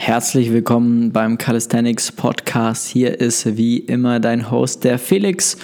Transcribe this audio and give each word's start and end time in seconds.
Herzlich 0.00 0.52
willkommen 0.52 1.10
beim 1.10 1.38
Calisthenics 1.38 2.12
Podcast. 2.12 2.86
Hier 2.86 3.20
ist 3.20 3.56
wie 3.56 3.78
immer 3.78 4.20
dein 4.20 4.48
Host, 4.48 4.84
der 4.84 4.96
Felix. 4.96 5.58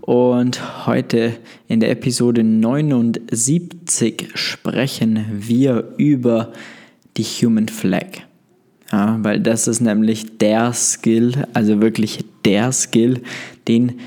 Und 0.00 0.86
heute 0.86 1.34
in 1.68 1.78
der 1.78 1.92
Episode 1.92 2.42
79 2.42 4.28
sprechen 4.34 5.24
wir 5.30 5.94
über 5.98 6.52
die 7.16 7.22
Human 7.22 7.68
Flag. 7.68 8.06
Ja, 8.90 9.18
weil 9.22 9.38
das 9.38 9.68
ist 9.68 9.80
nämlich 9.80 10.36
der 10.38 10.72
Skill, 10.72 11.46
also 11.54 11.80
wirklich 11.80 12.24
der 12.44 12.72
Skill, 12.72 13.22
den 13.68 14.00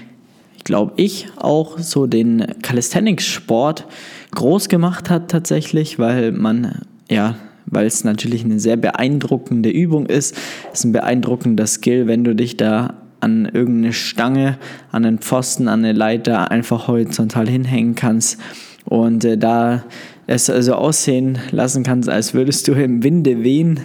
glaube 0.66 0.91
ich 0.98 1.30
auch 1.38 1.80
so 1.80 2.05
den 2.05 2.46
Calisthenics-Sport 2.61 3.88
groß 4.36 4.68
gemacht 4.68 5.09
hat 5.09 5.32
tatsächlich, 5.32 5.98
weil 5.98 6.34
man 6.34 6.82
ja 7.09 7.38
weil 7.71 7.86
es 7.86 8.04
natürlich 8.04 8.43
eine 8.43 8.59
sehr 8.59 8.77
beeindruckende 8.77 9.70
Übung 9.70 10.05
ist. 10.05 10.35
Es 10.71 10.79
ist 10.79 10.85
ein 10.85 10.91
beeindruckender 10.91 11.67
Skill, 11.67 12.07
wenn 12.07 12.23
du 12.23 12.35
dich 12.35 12.57
da 12.57 12.95
an 13.20 13.45
irgendeine 13.45 13.94
Stange, 13.94 14.57
an 14.91 15.05
einen 15.05 15.20
Pfosten, 15.20 15.67
an 15.67 15.80
eine 15.80 15.94
Leiter 15.94 16.52
einfach 16.52 16.88
horizontal 16.88 17.47
hinhängen 17.47 17.95
kannst 17.95 18.39
und 18.85 19.25
äh, 19.25 19.38
da 19.38 19.84
es 20.27 20.49
also 20.49 20.75
aussehen 20.75 21.39
lassen 21.52 21.84
kannst, 21.84 22.08
als 22.08 22.34
würdest 22.34 22.67
du 22.67 22.73
im 22.73 23.03
Winde 23.03 23.44
wehen 23.44 23.80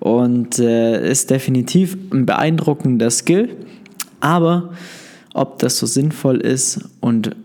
und 0.00 0.58
äh, 0.58 1.10
ist 1.10 1.30
definitiv 1.30 1.96
ein 2.12 2.26
beeindruckender 2.26 3.10
Skill, 3.10 3.50
aber 4.20 4.72
ob 5.34 5.58
das 5.58 5.78
so 5.78 5.86
sinnvoll 5.86 6.38
ist 6.38 6.80
und 7.00 7.36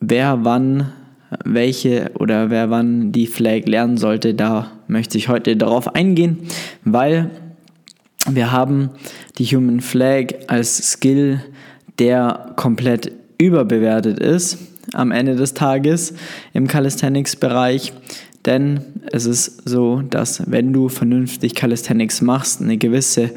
wer 0.00 0.44
wann 0.44 0.92
welche 1.44 2.10
oder 2.18 2.50
wer 2.50 2.70
wann 2.70 3.12
die 3.12 3.26
Flag 3.26 3.66
lernen 3.66 3.96
sollte, 3.96 4.34
da 4.34 4.70
möchte 4.88 5.18
ich 5.18 5.28
heute 5.28 5.56
darauf 5.56 5.94
eingehen, 5.94 6.38
weil 6.84 7.30
wir 8.28 8.52
haben 8.52 8.90
die 9.38 9.44
Human 9.44 9.80
Flag 9.80 10.34
als 10.48 10.92
Skill, 10.92 11.42
der 11.98 12.52
komplett 12.56 13.12
überbewertet 13.38 14.18
ist 14.18 14.58
am 14.92 15.10
Ende 15.10 15.36
des 15.36 15.54
Tages 15.54 16.14
im 16.52 16.66
Calisthenics-Bereich. 16.66 17.92
Denn 18.44 18.80
es 19.12 19.26
ist 19.26 19.68
so, 19.68 20.02
dass 20.02 20.50
wenn 20.50 20.72
du 20.72 20.88
vernünftig 20.88 21.54
Calisthenics 21.54 22.22
machst, 22.22 22.62
eine 22.62 22.76
gewisse 22.76 23.30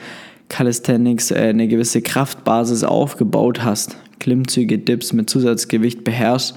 Calisthenics, 0.50 1.32
äh, 1.32 1.50
eine 1.50 1.68
gewisse 1.68 2.02
Kraftbasis 2.02 2.84
aufgebaut 2.84 3.64
hast, 3.64 3.98
Klimmzüge, 4.20 4.78
Dips 4.78 5.14
mit 5.14 5.30
Zusatzgewicht 5.30 6.04
beherrschst, 6.04 6.56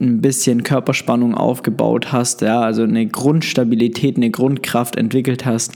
ein 0.00 0.20
bisschen 0.20 0.62
Körperspannung 0.62 1.34
aufgebaut 1.34 2.12
hast, 2.12 2.40
ja, 2.40 2.60
also 2.60 2.82
eine 2.82 3.06
Grundstabilität, 3.06 4.16
eine 4.16 4.30
Grundkraft 4.30 4.96
entwickelt 4.96 5.44
hast, 5.44 5.74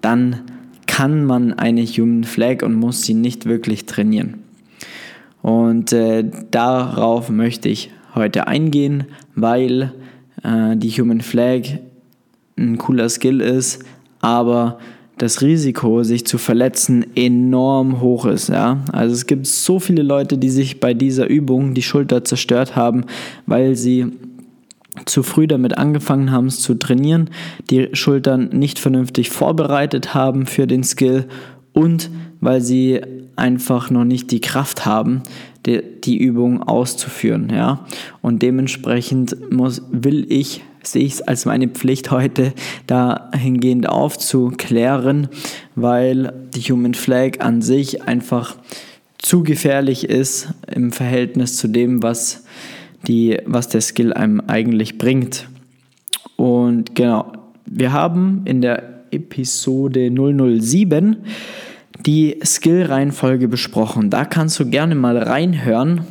dann 0.00 0.40
kann 0.86 1.24
man 1.24 1.52
eine 1.52 1.84
Human 1.84 2.24
Flag 2.24 2.62
und 2.62 2.74
muss 2.74 3.02
sie 3.02 3.14
nicht 3.14 3.46
wirklich 3.46 3.86
trainieren. 3.86 4.42
Und 5.42 5.92
äh, 5.92 6.24
darauf 6.50 7.30
möchte 7.30 7.68
ich 7.68 7.90
heute 8.14 8.46
eingehen, 8.46 9.04
weil 9.34 9.92
äh, 10.42 10.76
die 10.76 10.90
Human 10.90 11.20
Flag 11.20 11.62
ein 12.58 12.78
cooler 12.78 13.08
Skill 13.08 13.40
ist, 13.40 13.84
aber 14.20 14.78
das 15.20 15.42
Risiko, 15.42 16.02
sich 16.02 16.26
zu 16.26 16.38
verletzen, 16.38 17.04
enorm 17.14 18.00
hoch 18.00 18.24
ist. 18.24 18.48
Ja? 18.48 18.78
Also 18.90 19.14
es 19.14 19.26
gibt 19.26 19.46
so 19.46 19.78
viele 19.78 20.02
Leute, 20.02 20.38
die 20.38 20.48
sich 20.48 20.80
bei 20.80 20.94
dieser 20.94 21.28
Übung 21.28 21.74
die 21.74 21.82
Schulter 21.82 22.24
zerstört 22.24 22.74
haben, 22.74 23.04
weil 23.44 23.76
sie 23.76 24.06
zu 25.04 25.22
früh 25.22 25.46
damit 25.46 25.76
angefangen 25.76 26.32
haben 26.32 26.48
zu 26.48 26.74
trainieren, 26.74 27.28
die 27.68 27.90
Schultern 27.92 28.48
nicht 28.52 28.78
vernünftig 28.78 29.28
vorbereitet 29.28 30.14
haben 30.14 30.46
für 30.46 30.66
den 30.66 30.84
Skill 30.84 31.26
und 31.74 32.10
weil 32.40 32.62
sie 32.62 33.00
einfach 33.36 33.90
noch 33.90 34.04
nicht 34.04 34.30
die 34.30 34.40
Kraft 34.40 34.86
haben, 34.86 35.22
die, 35.66 35.82
die 36.02 36.18
Übung 36.18 36.62
auszuführen. 36.62 37.50
Ja? 37.50 37.86
Und 38.22 38.42
dementsprechend 38.42 39.52
muss, 39.52 39.82
will 39.90 40.26
ich 40.30 40.62
sehe 40.82 41.04
ich 41.04 41.14
es 41.14 41.22
als 41.22 41.44
meine 41.44 41.68
Pflicht 41.68 42.10
heute 42.10 42.52
dahingehend 42.86 43.88
aufzuklären, 43.88 45.28
weil 45.74 46.32
die 46.54 46.60
Human 46.60 46.94
Flag 46.94 47.40
an 47.40 47.62
sich 47.62 48.02
einfach 48.02 48.56
zu 49.18 49.42
gefährlich 49.42 50.04
ist 50.04 50.48
im 50.74 50.92
Verhältnis 50.92 51.56
zu 51.56 51.68
dem, 51.68 52.02
was, 52.02 52.44
die, 53.06 53.38
was 53.44 53.68
der 53.68 53.82
Skill 53.82 54.12
einem 54.12 54.40
eigentlich 54.46 54.96
bringt. 54.96 55.48
Und 56.36 56.94
genau, 56.94 57.32
wir 57.66 57.92
haben 57.92 58.42
in 58.46 58.62
der 58.62 59.04
Episode 59.10 60.10
007 60.10 61.16
die 62.06 62.38
Skill-Reihenfolge 62.44 63.48
besprochen. 63.48 64.10
Da 64.10 64.24
kannst 64.24 64.58
du 64.58 64.66
gerne 64.66 64.94
mal 64.94 65.18
reinhören 65.18 66.02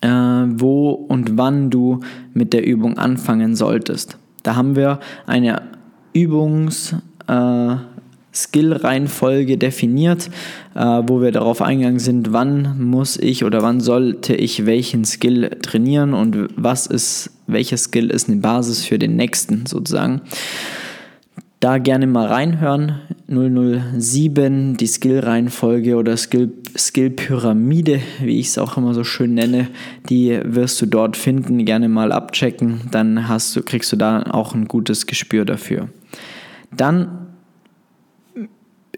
äh, 0.00 0.08
wo 0.08 0.90
und 0.90 1.36
wann 1.36 1.70
du 1.70 2.00
mit 2.32 2.52
der 2.52 2.66
Übung 2.66 2.98
anfangen 2.98 3.56
solltest. 3.56 4.18
Da 4.42 4.56
haben 4.56 4.76
wir 4.76 5.00
eine 5.26 5.62
Übungs- 6.14 6.94
äh, 7.26 7.76
definiert, 9.56 10.30
äh, 10.74 10.80
wo 10.80 11.20
wir 11.20 11.32
darauf 11.32 11.60
eingegangen 11.60 11.98
sind, 11.98 12.32
wann 12.32 12.80
muss 12.82 13.16
ich 13.16 13.44
oder 13.44 13.62
wann 13.62 13.80
sollte 13.80 14.34
ich 14.34 14.64
welchen 14.64 15.04
Skill 15.04 15.50
trainieren 15.60 16.14
und 16.14 16.48
was 16.54 16.86
ist, 16.86 17.30
welcher 17.48 17.76
Skill 17.76 18.10
ist 18.10 18.28
eine 18.28 18.40
Basis 18.40 18.84
für 18.84 18.98
den 18.98 19.16
nächsten 19.16 19.66
sozusagen. 19.66 20.20
Da 21.60 21.78
gerne 21.78 22.06
mal 22.06 22.26
reinhören. 22.26 23.00
007, 23.26 24.76
die 24.76 24.86
Skill-Reihenfolge 24.86 25.96
oder 25.96 26.16
Skill-Pyramide, 26.16 28.00
wie 28.22 28.38
ich 28.38 28.46
es 28.46 28.58
auch 28.58 28.76
immer 28.76 28.94
so 28.94 29.04
schön 29.04 29.34
nenne, 29.34 29.68
die 30.08 30.40
wirst 30.44 30.80
du 30.80 30.86
dort 30.86 31.16
finden. 31.16 31.64
Gerne 31.64 31.88
mal 31.88 32.12
abchecken, 32.12 32.82
dann 32.90 33.28
hast 33.28 33.54
du, 33.56 33.62
kriegst 33.62 33.92
du 33.92 33.96
da 33.96 34.22
auch 34.30 34.54
ein 34.54 34.66
gutes 34.66 35.06
Gespür 35.06 35.44
dafür. 35.44 35.88
Dann 36.74 37.26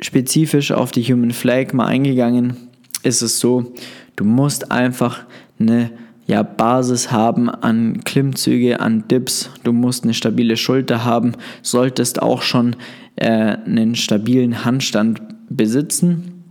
spezifisch 0.01 0.71
auf 0.71 0.93
die 0.93 1.03
Human 1.03 1.33
Flag 1.33 1.73
mal 1.73 1.87
eingegangen, 1.87 2.57
ist 3.03 3.23
es 3.23 3.41
so, 3.41 3.73
du 4.17 4.25
musst 4.25 4.71
einfach 4.71 5.25
eine 5.59 5.91
ja, 6.27 6.43
Basis 6.43 7.11
haben 7.11 7.51
an 7.51 8.03
Klimmzüge, 8.05 8.81
an 8.81 9.09
Dips. 9.09 9.51
Du 9.65 9.73
musst 9.73 10.05
eine 10.05 10.15
stabile 10.15 10.57
Schulter 10.57 11.05
haben, 11.05 11.33
solltest 11.63 12.23
auch 12.23 12.43
schon 12.43 12.77
äh, 13.17 13.27
einen 13.27 13.97
stabilen 13.97 14.65
Handstand 14.65 15.21
besitzen, 15.49 16.45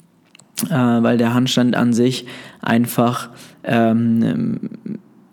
äh, 0.69 0.74
weil 0.74 1.18
der 1.18 1.34
Handstand 1.34 1.75
an 1.75 1.94
sich 1.94 2.25
einfach 2.62 3.30
ähm, 3.63 4.59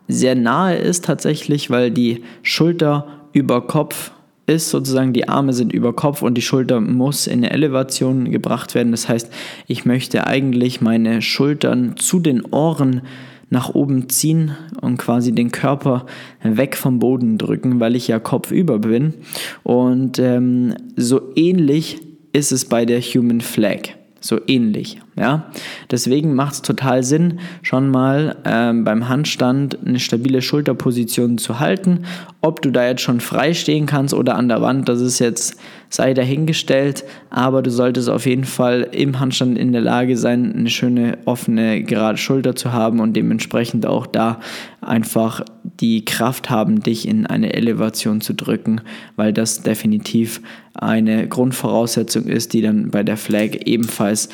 sehr 0.09 0.37
nahe 0.37 0.77
ist 0.77 1.05
tatsächlich, 1.05 1.71
weil 1.71 1.91
die 1.91 2.23
Schulter 2.43 3.07
über 3.33 3.67
Kopf 3.67 4.13
ist 4.47 4.71
sozusagen, 4.71 5.13
die 5.13 5.29
Arme 5.29 5.53
sind 5.53 5.73
über 5.73 5.93
Kopf 5.93 6.23
und 6.23 6.35
die 6.35 6.43
Schulter 6.43 6.81
muss 6.81 7.27
in 7.27 7.39
eine 7.39 7.51
Elevation 7.51 8.31
gebracht 8.31 8.75
werden. 8.75 8.93
Das 8.93 9.09
heißt, 9.09 9.31
ich 9.67 9.85
möchte 9.85 10.27
eigentlich 10.27 10.81
meine 10.81 11.21
Schultern 11.21 11.97
zu 11.97 12.21
den 12.21 12.45
Ohren 12.45 13.03
nach 13.49 13.75
oben 13.75 14.09
ziehen 14.09 14.53
und 14.81 14.99
quasi 14.99 15.33
den 15.33 15.53
Körper 15.53 16.07
weg 16.43 16.77
vom 16.77 16.99
Boden 16.99 17.39
drücken, 17.39 17.81
weil 17.81 17.95
ich 17.95 18.09
ja 18.09 18.19
kopfüber 18.19 18.79
bin. 18.79 19.15
Und 19.63 20.19
ähm, 20.19 20.75
so 20.97 21.33
ähnlich 21.37 22.01
ist 22.33 22.53
es 22.53 22.65
bei 22.65 22.85
der 22.85 23.01
Human 23.01 23.41
Flag. 23.41 23.91
So 24.21 24.41
ähnlich. 24.49 24.99
Ja? 25.15 25.53
Deswegen 25.91 26.35
macht 26.35 26.55
es 26.55 26.63
total 26.63 27.05
Sinn, 27.05 27.39
schon 27.63 27.91
mal 27.91 28.37
ähm, 28.45 28.83
beim 28.83 29.09
Handstand 29.09 29.79
eine 29.87 30.01
stabile 30.01 30.43
Schulterposition 30.43 31.39
zu 31.39 31.61
halten. 31.61 32.05
Ob 32.41 32.61
du 32.63 32.73
da 32.73 32.87
jetzt 32.87 33.03
schon 33.03 33.21
frei 33.21 33.55
stehen 33.55 33.87
kannst 33.87 34.15
oder 34.15 34.35
an 34.35 34.49
der 34.49 34.63
Wand, 34.63 34.89
das 34.89 35.01
ist 35.01 35.21
jetzt 35.21 35.57
sei 35.89 36.15
dahingestellt, 36.15 37.05
aber 37.31 37.63
du 37.63 37.71
solltest 37.71 38.09
auf 38.09 38.27
jeden 38.27 38.45
Fall 38.45 38.89
im 38.93 39.21
Handstand 39.21 39.57
in 39.57 39.73
der 39.73 39.81
Lage 39.81 40.17
sein, 40.17 40.55
eine 40.55 40.71
schöne 40.71 41.19
offene 41.25 41.83
gerade 41.83 42.19
Schulter 42.19 42.57
zu 42.57 42.73
haben 42.73 43.01
und 43.01 43.15
dementsprechend 43.15 43.87
auch 43.87 44.07
da 44.07 44.41
einfach 44.81 45.43
die 45.81 46.05
Kraft 46.05 46.51
haben, 46.51 46.81
dich 46.81 47.07
in 47.07 47.27
eine 47.27 47.55
Elevation 47.55 48.21
zu 48.21 48.35
drücken, 48.35 48.81
weil 49.17 49.33
das 49.33 49.63
definitiv 49.63 50.41
eine 50.75 51.29
Grundvoraussetzung 51.29 52.25
ist, 52.25 52.53
die 52.53 52.63
dann 52.63 52.91
bei 52.91 53.03
der 53.03 53.17
Flag 53.17 53.51
ebenfalls 53.65 54.29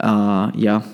äh, 0.00 0.06
ja, 0.06 0.84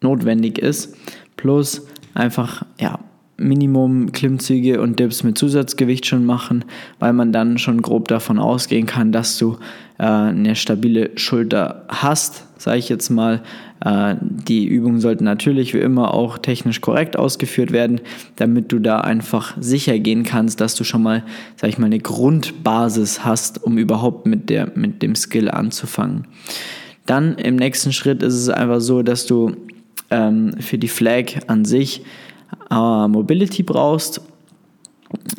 notwendig 0.00 0.58
ist. 0.58 0.96
Plus 1.36 1.86
einfach, 2.14 2.64
ja, 2.80 2.98
Minimum 3.36 4.12
Klimmzüge 4.12 4.80
und 4.80 4.98
Dips 4.98 5.22
mit 5.22 5.38
Zusatzgewicht 5.38 6.06
schon 6.06 6.24
machen, 6.24 6.64
weil 6.98 7.12
man 7.12 7.32
dann 7.32 7.58
schon 7.58 7.82
grob 7.82 8.08
davon 8.08 8.38
ausgehen 8.38 8.86
kann, 8.86 9.10
dass 9.12 9.38
du 9.38 9.56
äh, 9.98 10.04
eine 10.04 10.54
stabile 10.54 11.10
Schulter 11.16 11.84
hast, 11.88 12.44
sage 12.58 12.78
ich 12.78 12.88
jetzt 12.88 13.10
mal. 13.10 13.42
Äh, 13.84 14.16
die 14.20 14.66
Übungen 14.66 15.00
sollten 15.00 15.24
natürlich 15.24 15.74
wie 15.74 15.78
immer 15.78 16.14
auch 16.14 16.38
technisch 16.38 16.80
korrekt 16.80 17.16
ausgeführt 17.16 17.72
werden, 17.72 18.00
damit 18.36 18.70
du 18.70 18.78
da 18.78 19.00
einfach 19.00 19.56
sicher 19.60 19.98
gehen 19.98 20.24
kannst, 20.24 20.60
dass 20.60 20.74
du 20.74 20.84
schon 20.84 21.02
mal, 21.02 21.24
sage 21.56 21.72
ich 21.72 21.78
mal, 21.78 21.86
eine 21.86 22.00
Grundbasis 22.00 23.24
hast, 23.24 23.62
um 23.64 23.78
überhaupt 23.78 24.26
mit, 24.26 24.50
der, 24.50 24.70
mit 24.74 25.02
dem 25.02 25.14
Skill 25.14 25.50
anzufangen. 25.50 26.26
Dann 27.06 27.34
im 27.36 27.56
nächsten 27.56 27.92
Schritt 27.92 28.22
ist 28.22 28.34
es 28.34 28.48
einfach 28.48 28.80
so, 28.80 29.02
dass 29.02 29.26
du 29.26 29.56
ähm, 30.10 30.52
für 30.60 30.78
die 30.78 30.88
Flag 30.88 31.48
an 31.48 31.64
sich 31.64 32.02
äh, 32.70 33.08
Mobility 33.08 33.62
brauchst 33.62 34.20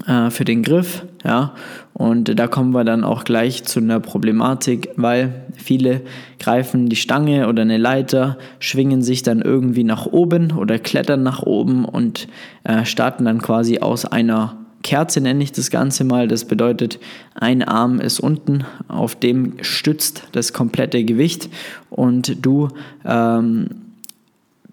äh, 0.07 0.29
für 0.29 0.45
den 0.45 0.63
Griff, 0.63 1.05
ja, 1.23 1.53
und 1.93 2.37
da 2.37 2.47
kommen 2.47 2.71
wir 2.71 2.83
dann 2.83 3.03
auch 3.03 3.23
gleich 3.23 3.63
zu 3.63 3.79
einer 3.79 3.99
Problematik, 3.99 4.89
weil 4.95 5.45
viele 5.55 6.01
greifen 6.39 6.89
die 6.89 6.95
Stange 6.95 7.47
oder 7.47 7.61
eine 7.61 7.77
Leiter, 7.77 8.37
schwingen 8.59 9.01
sich 9.01 9.23
dann 9.23 9.41
irgendwie 9.41 9.83
nach 9.83 10.05
oben 10.05 10.51
oder 10.51 10.79
klettern 10.79 11.23
nach 11.23 11.43
oben 11.43 11.85
und 11.85 12.27
äh, 12.63 12.85
starten 12.85 13.25
dann 13.25 13.41
quasi 13.41 13.79
aus 13.79 14.05
einer 14.05 14.57
Kerze, 14.81 15.21
nenne 15.21 15.43
ich 15.43 15.51
das 15.51 15.69
Ganze 15.69 16.03
mal. 16.03 16.27
Das 16.27 16.45
bedeutet, 16.45 16.99
ein 17.35 17.63
Arm 17.63 17.99
ist 17.99 18.19
unten, 18.19 18.65
auf 18.87 19.15
dem 19.15 19.53
stützt 19.61 20.27
das 20.33 20.51
komplette 20.51 21.03
Gewicht 21.05 21.49
und 21.89 22.45
du 22.45 22.67
ähm, 23.05 23.69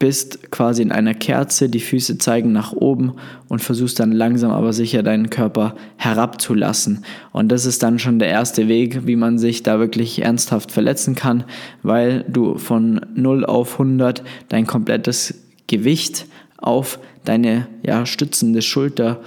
bist 0.00 0.50
quasi 0.50 0.80
in 0.82 0.92
einer 0.92 1.14
Kerze, 1.14 1.68
die 1.68 1.78
Füße 1.78 2.18
zeigen 2.18 2.52
nach 2.52 2.72
oben 2.72 3.12
und 3.48 3.60
versuchst 3.60 4.00
dann 4.00 4.12
langsam 4.12 4.50
aber 4.50 4.72
sicher 4.72 5.02
deinen 5.04 5.28
Körper 5.30 5.76
herabzulassen. 5.98 7.04
Und 7.32 7.52
das 7.52 7.66
ist 7.66 7.82
dann 7.82 7.98
schon 7.98 8.18
der 8.18 8.28
erste 8.28 8.66
Weg, 8.66 9.06
wie 9.06 9.14
man 9.14 9.38
sich 9.38 9.62
da 9.62 9.78
wirklich 9.78 10.22
ernsthaft 10.22 10.72
verletzen 10.72 11.14
kann, 11.14 11.44
weil 11.82 12.24
du 12.28 12.56
von 12.56 13.02
0 13.14 13.44
auf 13.44 13.74
100 13.74 14.24
dein 14.48 14.66
komplettes 14.66 15.34
Gewicht 15.66 16.26
auf 16.56 16.98
deine 17.24 17.68
ja, 17.82 18.06
stützende 18.06 18.62
Schulter 18.62 19.20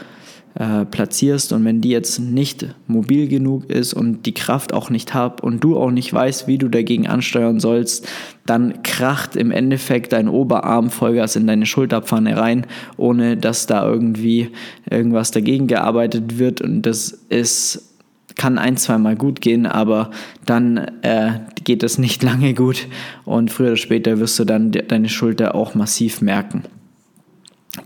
äh, 0.56 0.86
platzierst 0.86 1.52
und 1.54 1.66
wenn 1.66 1.82
die 1.82 1.90
jetzt 1.90 2.20
nicht 2.20 2.68
mobil 2.88 3.28
genug 3.28 3.70
ist 3.70 3.94
und 3.94 4.26
die 4.26 4.34
Kraft 4.34 4.74
auch 4.74 4.90
nicht 4.90 5.14
hat 5.14 5.42
und 5.42 5.64
du 5.64 5.78
auch 5.78 5.92
nicht 5.92 6.14
weißt, 6.14 6.48
wie 6.48 6.58
du 6.58 6.68
dagegen 6.68 7.08
ansteuern 7.08 7.60
sollst, 7.60 8.08
dann 8.46 8.84
kracht 8.84 9.36
im 9.36 9.52
Endeffekt 9.52 10.14
dein 10.14 10.28
Oberarm 10.28 10.90
Vollgas 10.90 11.36
in 11.36 11.48
deine 11.48 11.66
Schulterpfanne 11.66 12.38
rein, 12.38 12.68
ohne 12.98 13.38
dass 13.38 13.66
da 13.66 13.86
irgendwie 13.86 14.50
irgendwas 14.90 15.32
dagegen 15.32 15.68
gearbeitet 15.68 16.38
wird 16.38 16.62
und 16.62 16.84
das 16.84 17.10
ist 17.30 17.90
kann 18.36 18.58
ein, 18.58 18.78
zweimal 18.78 19.16
gut 19.16 19.42
gehen, 19.42 19.66
aber 19.66 20.10
dann 20.46 20.78
äh, 21.02 21.40
geht 21.64 21.84
es 21.84 21.98
nicht 21.98 22.24
lange 22.24 22.54
gut 22.54 22.88
und 23.26 23.52
früher 23.52 23.70
oder 23.70 23.78
später 23.78 24.20
wirst 24.20 24.40
du 24.40 24.46
dann 24.46 24.72
deine 24.72 25.10
Schulter 25.10 25.56
auch 25.56 25.76
massiv 25.76 26.22
merken. 26.22 26.64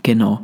Genau. 0.02 0.42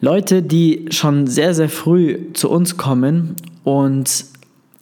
Leute, 0.00 0.42
die 0.42 0.86
schon 0.90 1.26
sehr, 1.26 1.54
sehr 1.54 1.68
früh 1.68 2.32
zu 2.32 2.50
uns 2.50 2.76
kommen 2.76 3.34
und 3.64 4.26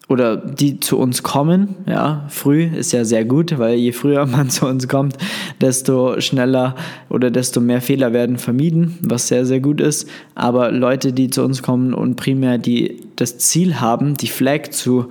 oder 0.09 0.37
die 0.37 0.79
zu 0.79 0.99
uns 0.99 1.25
kommen, 1.25 1.75
ja, 1.87 2.27
früh 2.29 2.65
ist 2.65 2.93
ja 2.93 3.05
sehr 3.05 3.25
gut, 3.25 3.59
weil 3.59 3.77
je 3.77 3.91
früher 3.91 4.25
man 4.27 4.51
zu 4.51 4.67
uns 4.67 4.87
kommt, 4.87 5.17
desto 5.61 6.21
schneller 6.21 6.77
oder 7.09 7.31
desto 7.31 7.61
mehr 7.61 7.81
Fehler 7.81 8.13
werden 8.13 8.39
vermieden, 8.39 8.99
was 9.03 9.29
sehr, 9.29 9.45
sehr 9.45 9.61
gut 9.61 9.81
ist. 9.81 10.09
Aber 10.35 10.71
Leute, 10.71 11.13
die 11.13 11.31
zu 11.31 11.43
uns 11.43 11.63
kommen 11.63 11.93
und 11.93 12.17
primär 12.17 12.59
die 12.59 13.03
das 13.17 13.39
Ziel 13.39 13.81
haben, 13.81 14.17
die 14.17 14.29
Flag 14.29 14.71
zu 14.71 15.07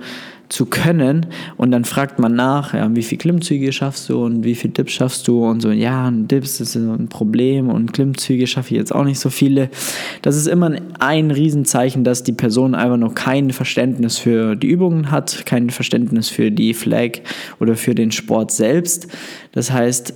zu 0.48 0.66
können. 0.66 1.26
Und 1.56 1.70
dann 1.70 1.84
fragt 1.84 2.18
man 2.18 2.34
nach, 2.34 2.74
ja, 2.74 2.94
wie 2.94 3.02
viele 3.02 3.18
Klimmzüge 3.18 3.72
schaffst 3.72 4.08
du 4.08 4.24
und 4.24 4.44
wie 4.44 4.54
viele 4.54 4.72
Dips 4.72 4.92
schaffst 4.92 5.26
du 5.28 5.44
und 5.44 5.60
so, 5.60 5.70
ja, 5.70 6.10
Dips 6.10 6.60
ist 6.60 6.76
ein 6.76 7.08
Problem 7.08 7.68
und 7.68 7.92
Klimmzüge 7.92 8.46
schaffe 8.46 8.74
ich 8.74 8.78
jetzt 8.78 8.94
auch 8.94 9.04
nicht 9.04 9.18
so 9.18 9.30
viele. 9.30 9.70
Das 10.22 10.36
ist 10.36 10.46
immer 10.46 10.76
ein 10.98 11.30
Riesenzeichen, 11.30 12.04
dass 12.04 12.22
die 12.22 12.32
Person 12.32 12.74
einfach 12.74 12.96
noch 12.96 13.14
kein 13.14 13.50
Verständnis 13.50 14.18
für 14.18 14.56
die 14.56 14.68
Übungen 14.68 15.10
hat, 15.10 15.46
kein 15.46 15.70
Verständnis 15.70 16.28
für 16.28 16.50
die 16.50 16.74
Flag 16.74 17.20
oder 17.60 17.76
für 17.76 17.94
den 17.94 18.12
Sport 18.12 18.52
selbst. 18.52 19.08
Das 19.52 19.72
heißt, 19.72 20.14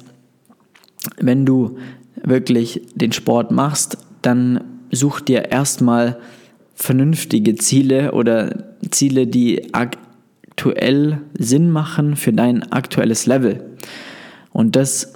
wenn 1.18 1.46
du 1.46 1.78
wirklich 2.22 2.82
den 2.94 3.12
Sport 3.12 3.50
machst, 3.50 3.98
dann 4.22 4.60
such 4.90 5.20
dir 5.20 5.50
erstmal 5.50 6.18
vernünftige 6.74 7.54
Ziele 7.56 8.12
oder 8.12 8.64
Ziele, 8.90 9.26
die 9.26 9.72
aktuell 10.60 11.22
Sinn 11.38 11.70
machen 11.70 12.16
für 12.16 12.34
dein 12.34 12.70
aktuelles 12.70 13.24
Level. 13.24 13.64
Und 14.52 14.76
das 14.76 15.14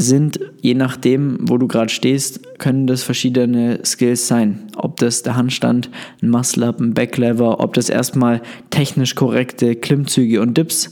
sind, 0.00 0.40
je 0.62 0.72
nachdem, 0.72 1.36
wo 1.42 1.58
du 1.58 1.68
gerade 1.68 1.90
stehst, 1.90 2.58
können 2.58 2.86
das 2.86 3.02
verschiedene 3.02 3.80
Skills 3.84 4.26
sein. 4.26 4.68
Ob 4.74 4.96
das 4.96 5.22
der 5.22 5.36
Handstand, 5.36 5.90
ein 6.22 6.30
Muscle-Up, 6.30 6.80
ein 6.80 6.94
Backlever, 6.94 7.60
ob 7.60 7.74
das 7.74 7.90
erstmal 7.90 8.40
technisch 8.70 9.14
korrekte 9.14 9.76
Klimmzüge 9.76 10.40
und 10.40 10.56
Dips 10.56 10.90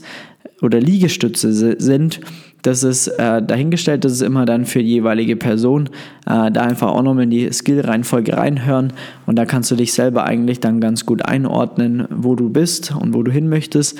oder 0.61 0.79
Liegestütze 0.79 1.75
sind 1.79 2.21
das 2.65 2.83
ist 2.83 3.07
äh, 3.07 3.43
dahingestellt, 3.43 4.05
das 4.05 4.13
ist 4.13 4.21
immer 4.21 4.45
dann 4.45 4.65
für 4.65 4.79
die 4.79 4.89
jeweilige 4.89 5.35
Person. 5.35 5.89
Äh, 6.25 6.51
da 6.51 6.61
einfach 6.61 6.87
auch 6.87 7.03
nochmal 7.03 7.25
in 7.25 7.29
die 7.29 7.51
Skill-Reihenfolge 7.51 8.35
reinhören 8.35 8.93
und 9.27 9.35
da 9.35 9.45
kannst 9.45 9.69
du 9.69 9.75
dich 9.75 9.93
selber 9.93 10.23
eigentlich 10.23 10.61
dann 10.61 10.79
ganz 10.79 11.05
gut 11.05 11.23
einordnen, 11.23 12.07
wo 12.09 12.35
du 12.35 12.49
bist 12.49 12.95
und 12.95 13.13
wo 13.13 13.21
du 13.21 13.31
hin 13.31 13.49
möchtest. 13.49 13.99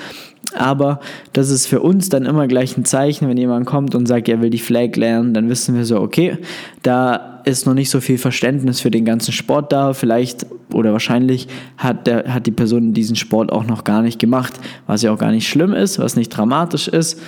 Aber 0.56 1.00
das 1.32 1.50
ist 1.50 1.66
für 1.66 1.80
uns 1.80 2.08
dann 2.08 2.24
immer 2.24 2.48
gleich 2.48 2.76
ein 2.76 2.84
Zeichen, 2.84 3.28
wenn 3.28 3.36
jemand 3.36 3.66
kommt 3.66 3.94
und 3.94 4.06
sagt, 4.06 4.28
er 4.28 4.40
will 4.40 4.50
die 4.50 4.58
Flag 4.58 4.96
lernen, 4.96 5.32
dann 5.32 5.48
wissen 5.48 5.76
wir 5.76 5.84
so, 5.84 6.00
okay, 6.00 6.38
da 6.82 7.40
ist 7.44 7.66
noch 7.66 7.74
nicht 7.74 7.90
so 7.90 8.00
viel 8.00 8.18
Verständnis 8.18 8.80
für 8.80 8.90
den 8.90 9.04
ganzen 9.04 9.30
Sport 9.30 9.72
da. 9.72 9.92
Vielleicht 9.92 10.46
oder 10.72 10.92
wahrscheinlich 10.92 11.46
hat, 11.78 12.08
der, 12.08 12.34
hat 12.34 12.46
die 12.46 12.52
Person 12.52 12.92
diesen 12.92 13.14
Sport 13.14 13.52
auch 13.52 13.64
noch 13.64 13.84
gar 13.84 14.02
nicht 14.02 14.18
gemacht, 14.18 14.54
was 14.88 15.02
ja 15.02 15.12
auch 15.12 15.18
gar 15.18 15.30
nicht 15.30 15.48
schlimm 15.48 15.72
ist, 15.72 16.00
was 16.00 16.16
nicht 16.16 16.30
dramatisch 16.30 16.88
ist. 16.88 17.20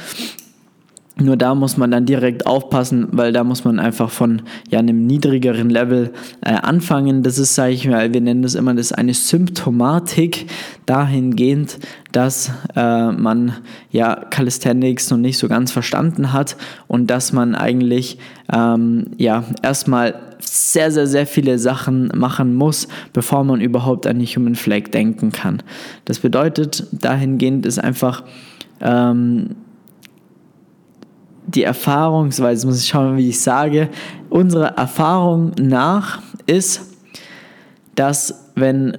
Nur 1.20 1.37
da 1.37 1.55
muss 1.55 1.76
man 1.76 1.91
dann 1.91 2.06
direkt 2.06 2.47
aufpassen, 2.47 3.09
weil 3.11 3.32
da 3.32 3.43
muss 3.43 3.65
man 3.65 3.81
einfach 3.81 4.09
von 4.11 4.43
ja, 4.70 4.79
einem 4.79 5.05
niedrigeren 5.05 5.69
Level 5.69 6.12
äh, 6.43 6.53
anfangen. 6.53 7.25
Das 7.25 7.38
ist, 7.38 7.56
sage 7.56 7.73
ich 7.73 7.88
mal, 7.88 8.12
wir 8.15 8.20
nennen 8.20 8.43
das 8.43 8.55
immer 8.55 8.73
das 8.75 8.93
eine 8.93 9.15
Symptomatik 9.15 10.47
dahingehend, 10.87 11.79
dass 12.12 12.53
äh, 12.76 13.11
man 13.11 13.55
ja 13.91 14.15
Calisthenics 14.15 15.11
noch 15.11 15.19
nicht 15.19 15.38
so 15.38 15.49
ganz 15.49 15.73
verstanden 15.73 16.32
hat 16.32 16.56
und 16.87 17.09
dass 17.09 17.32
man 17.32 17.56
eigentlich 17.56 18.19
ähm, 18.53 19.06
ja 19.17 19.43
erstmal 19.62 20.14
sehr, 20.38 20.93
sehr, 20.93 21.09
sehr 21.09 21.26
viele 21.26 21.59
Sachen 21.59 22.12
machen 22.14 22.55
muss, 22.55 22.87
bevor 23.12 23.43
man 23.43 23.61
überhaupt 23.61 24.06
an 24.06 24.21
die 24.21 24.26
Human 24.26 24.55
Flag 24.55 24.91
denken 24.93 25.32
kann. 25.32 25.64
Das 26.05 26.21
bedeutet, 26.21 26.87
dahingehend 26.93 27.67
ist 27.67 27.79
einfach 27.81 28.23
ähm, 28.81 29.56
die 31.49 31.62
Erfahrungsweise, 31.62 32.67
muss 32.67 32.83
ich 32.83 32.88
schauen, 32.88 33.17
wie 33.17 33.31
ich 33.31 33.40
sage, 33.40 33.88
unsere 34.28 34.76
Erfahrung 34.76 35.52
nach 35.59 36.21
ist, 36.47 36.95
dass 37.95 38.52
wenn 38.55 38.99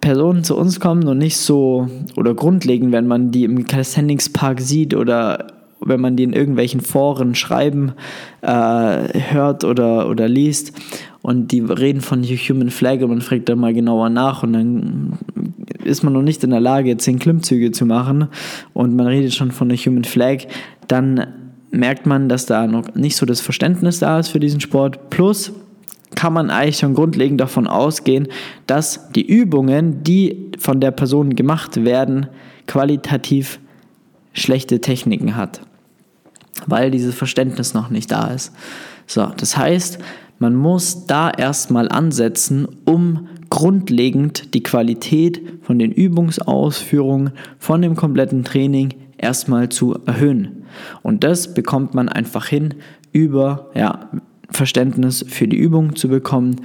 Personen 0.00 0.44
zu 0.44 0.56
uns 0.56 0.78
kommen 0.78 1.08
und 1.08 1.18
nicht 1.18 1.38
so, 1.38 1.88
oder 2.16 2.34
grundlegend, 2.34 2.92
wenn 2.92 3.06
man 3.06 3.30
die 3.30 3.44
im 3.44 3.66
Calisthenics 3.66 4.28
Park 4.28 4.60
sieht 4.60 4.94
oder 4.94 5.48
wenn 5.80 6.00
man 6.00 6.16
die 6.16 6.22
in 6.22 6.32
irgendwelchen 6.32 6.80
Foren 6.80 7.34
schreiben, 7.34 7.92
äh, 8.42 8.48
hört 9.30 9.64
oder, 9.64 10.08
oder 10.08 10.28
liest 10.28 10.72
und 11.22 11.50
die 11.50 11.60
reden 11.60 12.02
von 12.02 12.22
Human 12.22 12.70
Flag 12.70 13.00
und 13.00 13.08
man 13.08 13.20
fragt 13.20 13.48
dann 13.48 13.58
mal 13.58 13.74
genauer 13.74 14.10
nach 14.10 14.42
und 14.42 14.52
dann 14.52 15.18
ist 15.82 16.02
man 16.02 16.12
noch 16.12 16.22
nicht 16.22 16.44
in 16.44 16.50
der 16.50 16.60
Lage, 16.60 16.96
zehn 16.98 17.18
Klimmzüge 17.18 17.72
zu 17.72 17.86
machen 17.86 18.28
und 18.74 18.94
man 18.94 19.06
redet 19.06 19.34
schon 19.34 19.50
von 19.50 19.68
der 19.68 19.78
Human 19.78 20.04
Flag, 20.04 20.44
dann 20.88 21.26
merkt 21.78 22.06
man, 22.06 22.28
dass 22.28 22.46
da 22.46 22.66
noch 22.66 22.94
nicht 22.94 23.16
so 23.16 23.26
das 23.26 23.40
Verständnis 23.40 23.98
da 23.98 24.18
ist 24.18 24.28
für 24.28 24.40
diesen 24.40 24.60
Sport. 24.60 25.10
Plus 25.10 25.52
kann 26.14 26.32
man 26.32 26.50
eigentlich 26.50 26.78
schon 26.78 26.94
grundlegend 26.94 27.40
davon 27.40 27.66
ausgehen, 27.66 28.28
dass 28.66 29.10
die 29.12 29.26
Übungen, 29.26 30.02
die 30.02 30.50
von 30.58 30.80
der 30.80 30.90
Person 30.90 31.34
gemacht 31.36 31.84
werden, 31.84 32.26
qualitativ 32.66 33.58
schlechte 34.32 34.80
Techniken 34.80 35.36
hat, 35.36 35.60
weil 36.66 36.90
dieses 36.90 37.14
Verständnis 37.14 37.74
noch 37.74 37.90
nicht 37.90 38.10
da 38.10 38.28
ist. 38.28 38.52
So, 39.06 39.26
das 39.36 39.56
heißt, 39.56 39.98
man 40.38 40.54
muss 40.54 41.06
da 41.06 41.30
erstmal 41.30 41.88
ansetzen, 41.88 42.66
um 42.84 43.28
grundlegend 43.48 44.52
die 44.54 44.62
Qualität 44.62 45.40
von 45.62 45.78
den 45.78 45.92
Übungsausführungen, 45.92 47.30
von 47.58 47.80
dem 47.80 47.96
kompletten 47.96 48.44
Training 48.44 48.94
erstmal 49.16 49.68
zu 49.68 49.98
erhöhen. 50.04 50.65
Und 51.02 51.24
das 51.24 51.54
bekommt 51.54 51.94
man 51.94 52.08
einfach 52.08 52.46
hin 52.46 52.74
über 53.12 53.70
ja, 53.74 54.10
Verständnis 54.50 55.24
für 55.28 55.48
die 55.48 55.56
Übung 55.56 55.96
zu 55.96 56.08
bekommen, 56.08 56.56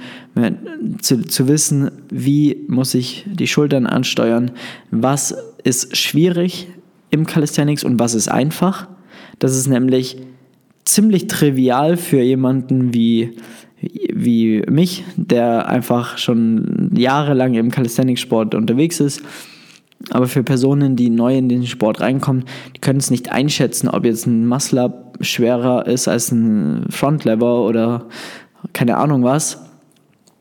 zu, 1.00 1.22
zu 1.22 1.48
wissen, 1.48 1.90
wie 2.10 2.64
muss 2.68 2.94
ich 2.94 3.26
die 3.26 3.46
Schultern 3.46 3.86
ansteuern, 3.86 4.52
was 4.90 5.34
ist 5.64 5.96
schwierig 5.96 6.68
im 7.10 7.26
Calisthenics 7.26 7.84
und 7.84 7.98
was 7.98 8.14
ist 8.14 8.28
einfach. 8.28 8.88
Das 9.38 9.56
ist 9.56 9.66
nämlich 9.66 10.16
ziemlich 10.84 11.26
trivial 11.26 11.96
für 11.96 12.20
jemanden 12.20 12.94
wie, 12.94 13.36
wie 13.80 14.62
mich, 14.68 15.04
der 15.16 15.68
einfach 15.68 16.18
schon 16.18 16.90
jahrelang 16.96 17.54
im 17.54 17.70
Calisthenics-Sport 17.70 18.54
unterwegs 18.54 19.00
ist. 19.00 19.22
Aber 20.10 20.26
für 20.26 20.42
Personen, 20.42 20.96
die 20.96 21.10
neu 21.10 21.36
in 21.36 21.48
den 21.48 21.66
Sport 21.66 22.00
reinkommen, 22.00 22.44
die 22.74 22.80
können 22.80 22.98
es 22.98 23.10
nicht 23.10 23.30
einschätzen, 23.30 23.88
ob 23.88 24.04
jetzt 24.04 24.26
ein 24.26 24.46
Muscle-Up 24.46 25.18
schwerer 25.20 25.86
ist 25.86 26.08
als 26.08 26.32
ein 26.32 26.86
Front-Lever 26.90 27.64
oder 27.64 28.06
keine 28.72 28.96
Ahnung 28.96 29.24
was. 29.24 29.60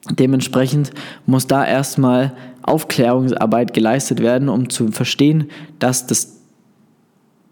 Dementsprechend 0.10 0.92
muss 1.26 1.48
da 1.48 1.66
erstmal 1.66 2.34
Aufklärungsarbeit 2.64 3.74
geleistet 3.74 4.20
werden, 4.20 4.50
um 4.50 4.70
zu 4.70 4.92
verstehen, 4.92 5.50
dass 5.80 6.08
das 6.08 6.41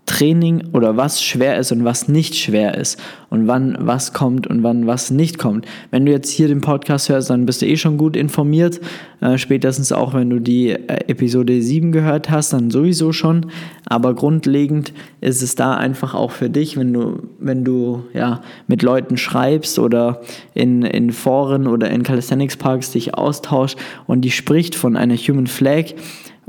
Training 0.09 0.69
oder 0.73 0.97
was 0.97 1.21
schwer 1.21 1.59
ist 1.59 1.71
und 1.71 1.83
was 1.83 2.07
nicht 2.07 2.33
schwer 2.33 2.75
ist 2.75 2.99
und 3.29 3.47
wann 3.47 3.77
was 3.79 4.11
kommt 4.11 4.47
und 4.47 4.63
wann 4.63 4.87
was 4.87 5.11
nicht 5.11 5.37
kommt. 5.37 5.67
Wenn 5.91 6.07
du 6.07 6.11
jetzt 6.11 6.31
hier 6.31 6.47
den 6.47 6.61
Podcast 6.61 7.09
hörst, 7.09 7.29
dann 7.29 7.45
bist 7.45 7.61
du 7.61 7.67
eh 7.67 7.77
schon 7.77 7.99
gut 7.99 8.15
informiert. 8.15 8.81
Äh, 9.21 9.37
spätestens 9.37 9.91
auch, 9.91 10.15
wenn 10.15 10.31
du 10.31 10.39
die 10.39 10.69
äh, 10.71 11.05
Episode 11.07 11.61
7 11.61 11.91
gehört 11.91 12.31
hast, 12.31 12.53
dann 12.53 12.71
sowieso 12.71 13.11
schon. 13.11 13.51
Aber 13.85 14.15
grundlegend 14.15 14.93
ist 15.21 15.43
es 15.43 15.53
da 15.53 15.75
einfach 15.75 16.15
auch 16.15 16.31
für 16.31 16.49
dich, 16.49 16.75
wenn 16.75 16.91
du, 16.91 17.21
wenn 17.37 17.63
du 17.63 18.05
ja, 18.15 18.41
mit 18.65 18.81
Leuten 18.81 19.15
schreibst 19.15 19.77
oder 19.77 20.21
in, 20.55 20.81
in 20.81 21.11
Foren 21.11 21.67
oder 21.67 21.91
in 21.91 22.01
Calisthenics 22.01 22.57
Parks 22.57 22.89
dich 22.89 23.13
austauschst 23.13 23.77
und 24.07 24.21
die 24.21 24.31
spricht 24.31 24.73
von 24.73 24.97
einer 24.97 25.15
Human 25.15 25.45
Flag, 25.45 25.93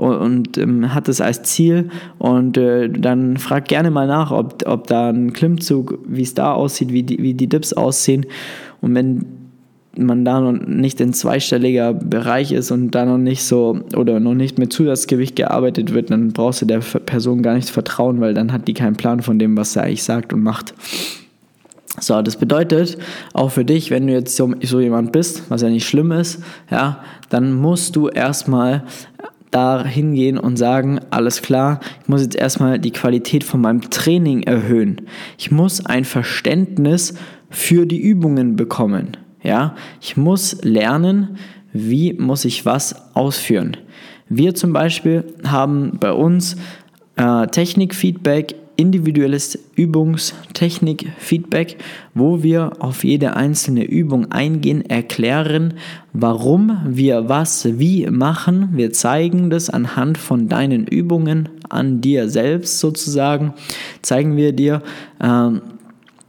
und, 0.01 0.57
ähm, 0.59 0.95
hat 0.95 1.09
es 1.09 1.21
als 1.21 1.43
Ziel. 1.43 1.91
Und 2.19 2.57
äh, 2.57 2.89
dann 2.89 3.37
frag 3.37 3.67
gerne 3.67 3.91
mal 3.91 4.07
nach, 4.07 4.31
ob, 4.31 4.67
ob 4.67 4.87
da 4.87 5.11
ein 5.11 5.33
Klimmzug, 5.33 5.99
wie 6.07 6.23
es 6.23 6.35
da 6.35 6.53
aussieht, 6.53 6.93
wie 6.93 7.03
die, 7.03 7.19
wie 7.19 7.35
die 7.35 7.49
Dips 7.49 7.73
aussehen. 7.73 8.27
Und 8.81 8.95
wenn 8.95 9.27
man 9.97 10.25
da 10.25 10.41
noch 10.41 10.53
nicht 10.53 11.01
in 11.01 11.13
zweistelliger 11.13 11.93
Bereich 11.93 12.53
ist 12.53 12.71
und 12.71 12.93
da 12.93 13.05
noch 13.05 13.19
nicht 13.19 13.43
so 13.43 13.81
oder 13.97 14.21
noch 14.21 14.35
nicht 14.35 14.59
mit 14.59 14.73
Zusatzgewicht 14.73 15.37
gearbeitet 15.37 15.93
wird, 15.93 16.11
dann 16.11 16.33
brauchst 16.33 16.63
du 16.63 16.67
der 16.67 16.79
Person 16.79 17.43
gar 17.43 17.55
nicht 17.55 17.71
vertrauen, 17.71 18.21
weil 18.21 18.33
dann 18.33 18.53
hat 18.53 18.69
die 18.69 18.75
keinen 18.75 18.97
Plan 18.97 19.21
von 19.21 19.39
dem, 19.39 19.57
was 19.57 19.73
sie 19.73 19.83
eigentlich 19.83 20.05
sagt 20.05 20.33
und 20.33 20.43
macht. 20.43 20.75
So, 21.99 22.23
das 22.23 22.37
bedeutet 22.37 22.97
auch 23.35 23.51
für 23.51 23.65
dich, 23.65 23.91
wenn 23.91 24.07
du 24.07 24.13
jetzt 24.13 24.37
so, 24.37 24.55
so 24.63 24.81
jemand 24.81 25.13
bist, 25.13 25.51
was 25.51 25.63
ja 25.63 25.69
nicht 25.69 25.89
schlimm 25.89 26.13
ist, 26.13 26.41
ja, 26.71 27.03
dann 27.29 27.53
musst 27.53 27.97
du 27.97 28.09
erstmal 28.09 28.85
da 29.51 29.85
hingehen 29.85 30.39
und 30.39 30.57
sagen, 30.57 31.01
alles 31.11 31.43
klar, 31.43 31.81
ich 32.03 32.09
muss 32.09 32.23
jetzt 32.23 32.37
erstmal 32.37 32.79
die 32.79 32.93
Qualität 32.93 33.45
von 33.45 33.61
meinem 33.61 33.91
Training 33.91 34.43
erhöhen. 34.45 35.03
Ich 35.39 35.51
muss 35.51 35.85
ein 35.85 36.05
Verständnis 36.05 37.15
für 37.49 37.87
die 37.87 38.01
Übungen 38.01 38.57
bekommen. 38.57 39.17
Ja, 39.43 39.75
ich 40.01 40.17
muss 40.17 40.63
lernen, 40.63 41.39
wie 41.73 42.13
muss 42.13 42.45
ich 42.45 42.67
was 42.67 43.15
ausführen. 43.15 43.77
Wir 44.29 44.55
zum 44.55 44.73
Beispiel 44.73 45.25
haben 45.45 45.99
bei 45.99 46.13
uns 46.13 46.57
äh, 47.17 47.47
Technikfeedback 47.49 48.55
individuelles 48.81 49.59
Übungstechnik-Feedback, 49.77 51.77
wo 52.15 52.43
wir 52.43 52.73
auf 52.81 53.05
jede 53.05 53.37
einzelne 53.37 53.85
Übung 53.85 54.33
eingehen, 54.33 54.89
erklären, 54.89 55.75
warum 56.15 56.81
wir 56.87 57.29
was 57.29 57.79
wie 57.79 58.07
machen. 58.07 58.71
Wir 58.73 58.91
zeigen 58.93 59.51
das 59.51 59.69
anhand 59.69 60.17
von 60.17 60.49
deinen 60.49 60.87
Übungen 60.87 61.51
an 61.69 62.01
dir 62.01 62.31
selbst 62.31 62.79
sozusagen. 62.79 63.53
Zeigen 64.01 64.37
wir 64.37 64.53
dir, 64.53 64.83
äh, 65.21 65.51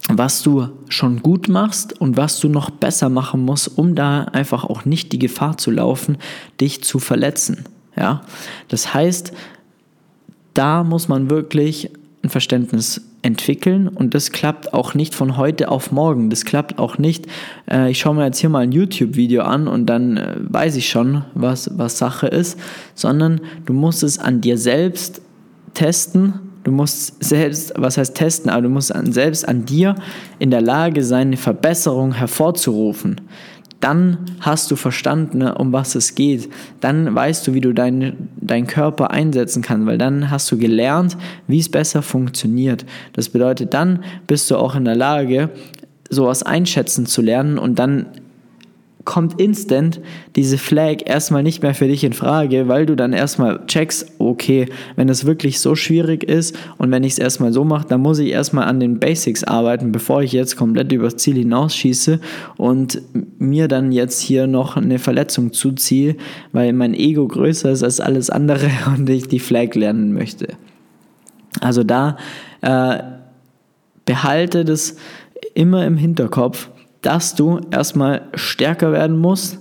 was 0.09 0.43
du 0.43 0.67
schon 0.89 1.21
gut 1.21 1.47
machst 1.47 2.01
und 2.01 2.17
was 2.17 2.41
du 2.41 2.49
noch 2.49 2.69
besser 2.69 3.07
machen 3.09 3.45
musst, 3.45 3.77
um 3.77 3.95
da 3.95 4.25
einfach 4.25 4.65
auch 4.65 4.83
nicht 4.83 5.13
die 5.13 5.19
Gefahr 5.19 5.57
zu 5.57 5.71
laufen, 5.71 6.17
dich 6.59 6.83
zu 6.83 6.99
verletzen. 6.99 7.63
Ja, 7.95 8.23
das 8.67 8.93
heißt, 8.93 9.31
da 10.53 10.83
muss 10.83 11.07
man 11.07 11.29
wirklich 11.29 11.91
ein 12.23 12.29
Verständnis 12.29 13.01
entwickeln 13.23 13.87
und 13.87 14.13
das 14.13 14.31
klappt 14.31 14.73
auch 14.73 14.93
nicht 14.93 15.15
von 15.15 15.37
heute 15.37 15.69
auf 15.69 15.91
morgen. 15.91 16.29
Das 16.29 16.45
klappt 16.45 16.77
auch 16.77 16.97
nicht, 16.97 17.25
äh, 17.69 17.89
ich 17.89 17.99
schaue 17.99 18.15
mir 18.15 18.25
jetzt 18.25 18.39
hier 18.39 18.49
mal 18.49 18.59
ein 18.59 18.71
YouTube-Video 18.71 19.43
an 19.43 19.67
und 19.67 19.87
dann 19.87 20.17
äh, 20.17 20.35
weiß 20.39 20.75
ich 20.75 20.89
schon, 20.89 21.23
was, 21.33 21.71
was 21.77 21.97
Sache 21.97 22.27
ist, 22.27 22.59
sondern 22.95 23.41
du 23.65 23.73
musst 23.73 24.03
es 24.03 24.19
an 24.19 24.41
dir 24.41 24.57
selbst 24.57 25.21
testen. 25.73 26.33
Du 26.63 26.71
musst 26.71 27.23
selbst, 27.23 27.73
was 27.75 27.97
heißt 27.97 28.13
testen, 28.13 28.51
aber 28.51 28.61
du 28.61 28.69
musst 28.69 28.93
an, 28.93 29.11
selbst 29.11 29.47
an 29.47 29.65
dir 29.65 29.95
in 30.37 30.51
der 30.51 30.61
Lage 30.61 31.03
sein, 31.03 31.27
eine 31.27 31.37
Verbesserung 31.37 32.13
hervorzurufen 32.13 33.19
dann 33.81 34.17
hast 34.39 34.71
du 34.71 34.75
verstanden, 34.75 35.39
ne, 35.39 35.55
um 35.55 35.73
was 35.73 35.95
es 35.95 36.15
geht. 36.15 36.49
Dann 36.79 37.13
weißt 37.13 37.45
du, 37.47 37.53
wie 37.53 37.61
du 37.61 37.73
deinen 37.73 38.29
dein 38.39 38.67
Körper 38.67 39.11
einsetzen 39.11 39.61
kannst, 39.61 39.87
weil 39.87 39.97
dann 39.97 40.29
hast 40.29 40.51
du 40.51 40.57
gelernt, 40.57 41.17
wie 41.47 41.59
es 41.59 41.69
besser 41.69 42.01
funktioniert. 42.01 42.85
Das 43.13 43.29
bedeutet, 43.29 43.73
dann 43.73 44.03
bist 44.27 44.49
du 44.49 44.57
auch 44.57 44.75
in 44.75 44.85
der 44.85 44.95
Lage, 44.95 45.49
sowas 46.09 46.43
einschätzen 46.43 47.05
zu 47.05 47.21
lernen 47.21 47.57
und 47.57 47.79
dann 47.79 48.05
kommt 49.05 49.39
instant 49.39 49.99
diese 50.35 50.57
Flag 50.57 50.97
erstmal 51.05 51.43
nicht 51.43 51.63
mehr 51.63 51.73
für 51.73 51.87
dich 51.87 52.03
in 52.03 52.13
Frage, 52.13 52.67
weil 52.67 52.85
du 52.85 52.95
dann 52.95 53.13
erstmal 53.13 53.65
checkst, 53.65 54.13
okay, 54.19 54.67
wenn 54.95 55.09
es 55.09 55.25
wirklich 55.25 55.59
so 55.59 55.75
schwierig 55.75 56.23
ist 56.23 56.57
und 56.77 56.91
wenn 56.91 57.03
ich 57.03 57.13
es 57.13 57.19
erstmal 57.19 57.53
so 57.53 57.63
mache, 57.63 57.87
dann 57.87 58.01
muss 58.01 58.19
ich 58.19 58.29
erstmal 58.29 58.65
an 58.65 58.79
den 58.79 58.99
Basics 58.99 59.43
arbeiten, 59.43 59.91
bevor 59.91 60.21
ich 60.21 60.31
jetzt 60.31 60.55
komplett 60.55 60.91
übers 60.91 61.17
Ziel 61.17 61.35
hinausschieße 61.35 62.19
und 62.57 63.01
mir 63.39 63.67
dann 63.67 63.91
jetzt 63.91 64.21
hier 64.21 64.47
noch 64.47 64.77
eine 64.77 64.99
Verletzung 64.99 65.53
zuziehe, 65.53 66.15
weil 66.51 66.73
mein 66.73 66.93
Ego 66.93 67.27
größer 67.27 67.71
ist 67.71 67.83
als 67.83 67.99
alles 67.99 68.29
andere 68.29 68.69
und 68.97 69.09
ich 69.09 69.27
die 69.27 69.39
Flag 69.39 69.75
lernen 69.75 70.13
möchte. 70.13 70.49
Also 71.59 71.83
da 71.83 72.17
äh, 72.61 72.99
behalte 74.05 74.63
das 74.63 74.95
immer 75.53 75.85
im 75.85 75.97
Hinterkopf 75.97 76.69
dass 77.01 77.35
du 77.35 77.59
erstmal 77.71 78.23
stärker 78.35 78.91
werden 78.91 79.17
musst. 79.17 79.59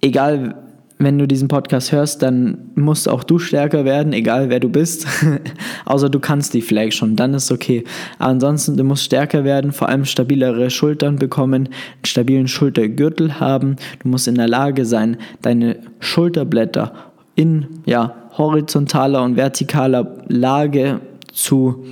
Egal, 0.00 0.54
wenn 0.98 1.18
du 1.18 1.26
diesen 1.26 1.48
Podcast 1.48 1.92
hörst, 1.92 2.22
dann 2.22 2.70
musst 2.74 3.08
auch 3.08 3.24
du 3.24 3.38
stärker 3.38 3.84
werden, 3.84 4.12
egal 4.12 4.50
wer 4.50 4.60
du 4.60 4.68
bist. 4.68 5.06
Außer 5.84 6.08
du 6.08 6.20
kannst 6.20 6.54
die 6.54 6.62
Flag 6.62 6.92
schon, 6.92 7.16
dann 7.16 7.34
ist 7.34 7.50
okay. 7.50 7.84
Aber 8.18 8.30
ansonsten, 8.30 8.76
du 8.76 8.84
musst 8.84 9.04
stärker 9.04 9.44
werden, 9.44 9.72
vor 9.72 9.88
allem 9.88 10.04
stabilere 10.04 10.70
Schultern 10.70 11.16
bekommen, 11.16 11.66
einen 11.66 12.04
stabilen 12.04 12.48
Schultergürtel 12.48 13.40
haben. 13.40 13.76
Du 14.02 14.08
musst 14.08 14.28
in 14.28 14.36
der 14.36 14.48
Lage 14.48 14.84
sein, 14.84 15.16
deine 15.42 15.78
Schulterblätter 16.00 16.92
in 17.34 17.66
ja, 17.86 18.14
horizontaler 18.38 19.22
und 19.22 19.36
vertikaler 19.36 20.18
Lage 20.28 21.00
zu 21.32 21.84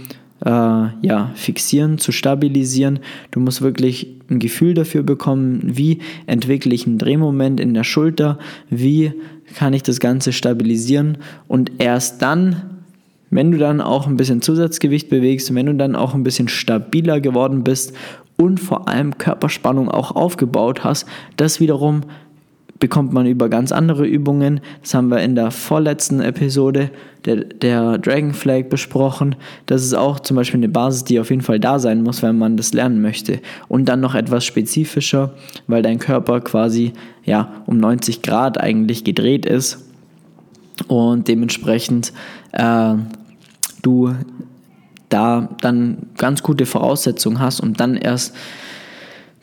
äh, 0.44 0.48
ja, 0.48 1.30
fixieren, 1.34 1.98
zu 1.98 2.12
stabilisieren. 2.12 3.00
Du 3.30 3.40
musst 3.40 3.62
wirklich 3.62 4.16
ein 4.30 4.38
Gefühl 4.38 4.74
dafür 4.74 5.02
bekommen, 5.02 5.60
wie 5.64 5.98
entwickle 6.26 6.74
ich 6.74 6.86
einen 6.86 6.98
Drehmoment 6.98 7.60
in 7.60 7.74
der 7.74 7.84
Schulter, 7.84 8.38
wie 8.68 9.12
kann 9.54 9.72
ich 9.72 9.82
das 9.82 10.00
Ganze 10.00 10.32
stabilisieren 10.32 11.18
und 11.48 11.72
erst 11.78 12.22
dann, 12.22 12.62
wenn 13.30 13.50
du 13.50 13.58
dann 13.58 13.80
auch 13.80 14.06
ein 14.06 14.16
bisschen 14.16 14.42
Zusatzgewicht 14.42 15.08
bewegst, 15.08 15.54
wenn 15.54 15.66
du 15.66 15.74
dann 15.74 15.96
auch 15.96 16.14
ein 16.14 16.22
bisschen 16.22 16.48
stabiler 16.48 17.20
geworden 17.20 17.64
bist 17.64 17.92
und 18.36 18.58
vor 18.58 18.88
allem 18.88 19.18
Körperspannung 19.18 19.88
auch 19.88 20.12
aufgebaut 20.12 20.84
hast, 20.84 21.06
das 21.36 21.60
wiederum 21.60 22.02
bekommt 22.80 23.12
man 23.12 23.26
über 23.26 23.48
ganz 23.48 23.70
andere 23.70 24.06
Übungen. 24.06 24.60
Das 24.82 24.94
haben 24.94 25.08
wir 25.08 25.20
in 25.20 25.34
der 25.34 25.50
vorletzten 25.50 26.20
Episode 26.20 26.90
der, 27.26 27.36
der 27.36 27.98
Dragon 27.98 28.32
Flag 28.32 28.64
besprochen. 28.70 29.36
Das 29.66 29.84
ist 29.84 29.94
auch 29.94 30.18
zum 30.20 30.36
Beispiel 30.36 30.58
eine 30.58 30.70
Basis, 30.70 31.04
die 31.04 31.20
auf 31.20 31.30
jeden 31.30 31.42
Fall 31.42 31.60
da 31.60 31.78
sein 31.78 32.02
muss, 32.02 32.22
wenn 32.22 32.38
man 32.38 32.56
das 32.56 32.72
lernen 32.72 33.02
möchte. 33.02 33.40
Und 33.68 33.84
dann 33.84 34.00
noch 34.00 34.14
etwas 34.14 34.44
spezifischer, 34.46 35.34
weil 35.66 35.82
dein 35.82 35.98
Körper 35.98 36.40
quasi 36.40 36.94
ja, 37.24 37.52
um 37.66 37.76
90 37.76 38.22
Grad 38.22 38.58
eigentlich 38.58 39.04
gedreht 39.04 39.44
ist 39.44 39.84
und 40.88 41.28
dementsprechend 41.28 42.14
äh, 42.52 42.94
du 43.82 44.14
da 45.10 45.48
dann 45.60 45.98
ganz 46.16 46.42
gute 46.42 46.64
Voraussetzungen 46.64 47.40
hast, 47.40 47.60
um 47.60 47.74
dann 47.74 47.96
erst 47.96 48.34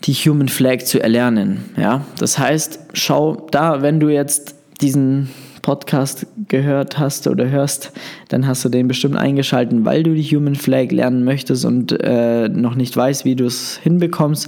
die 0.04 0.14
Human 0.14 0.48
Flag 0.48 0.80
zu 0.86 1.02
erlernen. 1.02 1.66
Ja? 1.76 2.06
Das 2.20 2.38
heißt, 2.38 2.80
schau 2.94 3.48
da, 3.52 3.82
wenn 3.82 4.00
du 4.00 4.10
jetzt 4.10 4.56
diesen 4.82 5.30
Podcast 5.62 6.28
gehört 6.48 6.98
hast 6.98 7.28
oder 7.28 7.50
hörst, 7.50 7.92
dann 8.30 8.48
hast 8.48 8.64
du 8.64 8.70
den 8.70 8.88
bestimmt 8.88 9.18
eingeschalten, 9.18 9.84
weil 9.84 10.04
du 10.04 10.14
die 10.14 10.24
Human 10.24 10.56
Flag 10.56 10.92
lernen 10.92 11.24
möchtest 11.26 11.66
und 11.66 11.92
äh, 11.92 12.48
noch 12.48 12.76
nicht 12.76 12.96
weißt, 12.96 13.26
wie 13.26 13.36
du 13.36 13.46
es 13.46 13.78
hinbekommst. 13.78 14.48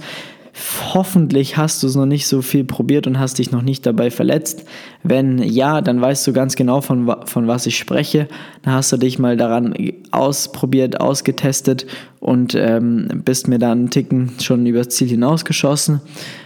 Hoffentlich 0.94 1.56
hast 1.56 1.82
du 1.82 1.88
es 1.88 1.94
noch 1.94 2.06
nicht 2.06 2.26
so 2.26 2.42
viel 2.42 2.64
probiert 2.64 3.06
und 3.06 3.18
hast 3.18 3.38
dich 3.38 3.50
noch 3.50 3.62
nicht 3.62 3.84
dabei 3.86 4.10
verletzt. 4.10 4.64
Wenn 5.02 5.38
ja, 5.38 5.80
dann 5.80 6.00
weißt 6.00 6.26
du 6.26 6.32
ganz 6.32 6.56
genau, 6.56 6.82
von, 6.82 7.14
von 7.24 7.46
was 7.46 7.66
ich 7.66 7.78
spreche. 7.78 8.28
Dann 8.62 8.74
hast 8.74 8.92
du 8.92 8.98
dich 8.98 9.18
mal 9.18 9.36
daran 9.36 9.74
ausprobiert, 10.10 11.00
ausgetestet 11.00 11.86
und 12.20 12.54
ähm, 12.54 13.22
bist 13.24 13.48
mir 13.48 13.58
da 13.58 13.72
einen 13.72 13.90
Ticken 13.90 14.32
schon 14.40 14.66
übers 14.66 14.90
Ziel 14.90 15.08
hinausgeschossen. 15.08 16.00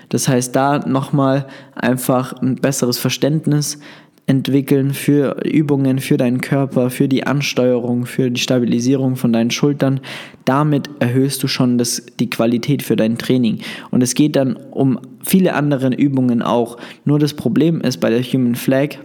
Das 0.08 0.28
heißt, 0.28 0.54
da 0.54 0.78
nochmal 0.86 1.46
einfach 1.74 2.34
ein 2.40 2.54
besseres 2.56 2.98
Verständnis 2.98 3.80
entwickeln 4.26 4.94
für 4.94 5.44
Übungen 5.44 5.98
für 5.98 6.16
deinen 6.16 6.40
Körper, 6.40 6.88
für 6.90 7.08
die 7.08 7.26
Ansteuerung, 7.26 8.06
für 8.06 8.30
die 8.30 8.40
Stabilisierung 8.40 9.16
von 9.16 9.32
deinen 9.32 9.50
Schultern. 9.50 10.00
Damit 10.44 10.88
erhöhst 10.98 11.42
du 11.42 11.48
schon 11.48 11.76
das, 11.76 12.06
die 12.18 12.30
Qualität 12.30 12.82
für 12.82 12.96
dein 12.96 13.18
Training. 13.18 13.58
Und 13.90 14.02
es 14.02 14.14
geht 14.14 14.36
dann 14.36 14.56
um 14.56 14.98
viele 15.22 15.54
andere 15.54 15.94
Übungen 15.94 16.40
auch. 16.40 16.78
Nur 17.04 17.18
das 17.18 17.34
Problem 17.34 17.80
ist 17.82 17.98
bei 17.98 18.08
der 18.08 18.22
Human 18.22 18.54
Flag, 18.54 18.96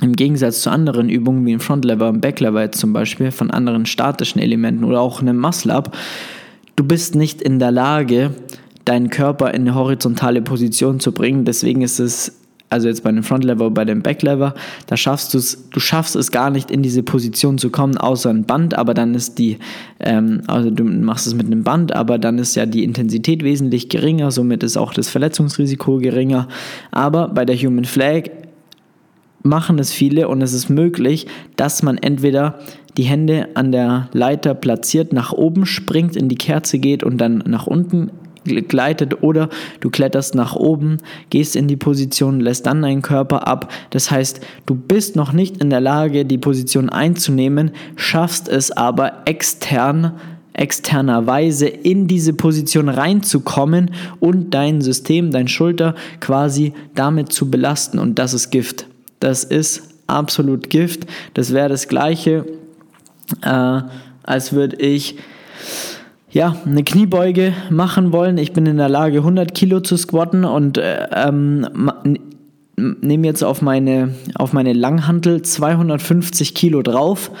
im 0.00 0.14
Gegensatz 0.14 0.62
zu 0.62 0.70
anderen 0.70 1.08
Übungen 1.08 1.44
wie 1.46 1.52
im 1.52 1.60
Front 1.60 1.84
Lever 1.84 2.08
und 2.08 2.20
Back 2.20 2.38
zum 2.72 2.92
Beispiel, 2.92 3.30
von 3.30 3.50
anderen 3.50 3.86
statischen 3.86 4.40
Elementen 4.40 4.84
oder 4.84 5.00
auch 5.00 5.20
einem 5.20 5.38
Muscle 5.38 5.72
Up, 5.72 5.96
du 6.76 6.84
bist 6.84 7.16
nicht 7.16 7.42
in 7.42 7.58
der 7.58 7.72
Lage, 7.72 8.32
deinen 8.84 9.10
Körper 9.10 9.52
in 9.54 9.62
eine 9.62 9.74
horizontale 9.74 10.40
Position 10.40 11.00
zu 11.00 11.12
bringen. 11.12 11.44
Deswegen 11.44 11.82
ist 11.82 11.98
es 11.98 12.38
also 12.70 12.88
jetzt 12.88 13.02
bei 13.02 13.10
dem 13.10 13.22
Front 13.22 13.44
Lever, 13.44 13.70
bei 13.70 13.84
dem 13.84 14.02
Back 14.02 14.22
Lever, 14.22 14.54
da 14.86 14.96
schaffst 14.96 15.32
du 15.32 15.38
es, 15.38 15.68
du 15.70 15.80
schaffst 15.80 16.16
es 16.16 16.30
gar 16.30 16.50
nicht 16.50 16.70
in 16.70 16.82
diese 16.82 17.02
Position 17.02 17.58
zu 17.58 17.70
kommen, 17.70 17.96
außer 17.96 18.30
ein 18.30 18.44
Band, 18.44 18.76
aber 18.76 18.94
dann 18.94 19.14
ist 19.14 19.38
die, 19.38 19.58
ähm, 20.00 20.42
also 20.46 20.70
du 20.70 20.84
machst 20.84 21.26
es 21.26 21.34
mit 21.34 21.46
einem 21.46 21.64
Band, 21.64 21.94
aber 21.94 22.18
dann 22.18 22.38
ist 22.38 22.54
ja 22.54 22.66
die 22.66 22.84
Intensität 22.84 23.42
wesentlich 23.42 23.88
geringer, 23.88 24.30
somit 24.30 24.62
ist 24.62 24.76
auch 24.76 24.92
das 24.92 25.08
Verletzungsrisiko 25.08 25.98
geringer. 25.98 26.48
Aber 26.90 27.28
bei 27.28 27.44
der 27.44 27.56
Human 27.56 27.84
Flag 27.84 28.24
machen 29.42 29.78
es 29.78 29.92
viele 29.92 30.28
und 30.28 30.42
es 30.42 30.52
ist 30.52 30.68
möglich, 30.68 31.26
dass 31.56 31.82
man 31.82 31.96
entweder 31.96 32.58
die 32.96 33.04
Hände 33.04 33.48
an 33.54 33.72
der 33.72 34.08
Leiter 34.12 34.54
platziert, 34.54 35.12
nach 35.12 35.32
oben 35.32 35.66
springt, 35.66 36.16
in 36.16 36.28
die 36.28 36.36
Kerze 36.36 36.78
geht 36.78 37.04
und 37.04 37.18
dann 37.18 37.44
nach 37.46 37.66
unten 37.66 38.10
gleitet 38.44 39.22
oder 39.22 39.48
du 39.80 39.90
kletterst 39.90 40.34
nach 40.34 40.54
oben, 40.54 40.98
gehst 41.30 41.56
in 41.56 41.68
die 41.68 41.76
Position, 41.76 42.40
lässt 42.40 42.66
dann 42.66 42.82
deinen 42.82 43.02
Körper 43.02 43.46
ab. 43.46 43.72
Das 43.90 44.10
heißt, 44.10 44.40
du 44.66 44.74
bist 44.74 45.16
noch 45.16 45.32
nicht 45.32 45.58
in 45.58 45.70
der 45.70 45.80
Lage, 45.80 46.24
die 46.24 46.38
Position 46.38 46.88
einzunehmen, 46.88 47.72
schaffst 47.96 48.48
es 48.48 48.70
aber 48.70 49.22
extern 49.26 50.12
externerweise 50.58 51.68
in 51.68 52.08
diese 52.08 52.32
Position 52.32 52.88
reinzukommen 52.88 53.92
und 54.18 54.52
dein 54.52 54.80
System, 54.80 55.30
dein 55.30 55.46
Schulter 55.46 55.94
quasi 56.18 56.72
damit 56.96 57.32
zu 57.32 57.48
belasten. 57.48 58.00
Und 58.00 58.18
das 58.18 58.34
ist 58.34 58.50
Gift. 58.50 58.86
Das 59.20 59.44
ist 59.44 59.94
absolut 60.08 60.68
Gift. 60.68 61.06
Das 61.34 61.52
wäre 61.54 61.68
das 61.68 61.86
gleiche, 61.86 62.44
äh, 63.42 63.80
als 64.24 64.52
würde 64.52 64.76
ich 64.76 65.16
ja, 66.38 66.54
eine 66.64 66.84
Kniebeuge 66.84 67.52
machen 67.68 68.12
wollen. 68.12 68.38
Ich 68.38 68.52
bin 68.52 68.64
in 68.64 68.76
der 68.76 68.88
Lage, 68.88 69.18
100 69.18 69.56
Kilo 69.56 69.80
zu 69.80 69.96
squatten 69.96 70.44
und 70.44 70.78
äh, 70.78 71.08
ähm, 71.12 71.66
nehme 72.76 73.26
jetzt 73.26 73.42
auf 73.42 73.60
meine, 73.60 74.14
auf 74.36 74.52
meine 74.52 74.72
Langhantel 74.72 75.42
250 75.42 76.54
Kilo 76.54 76.82
drauf 76.82 77.32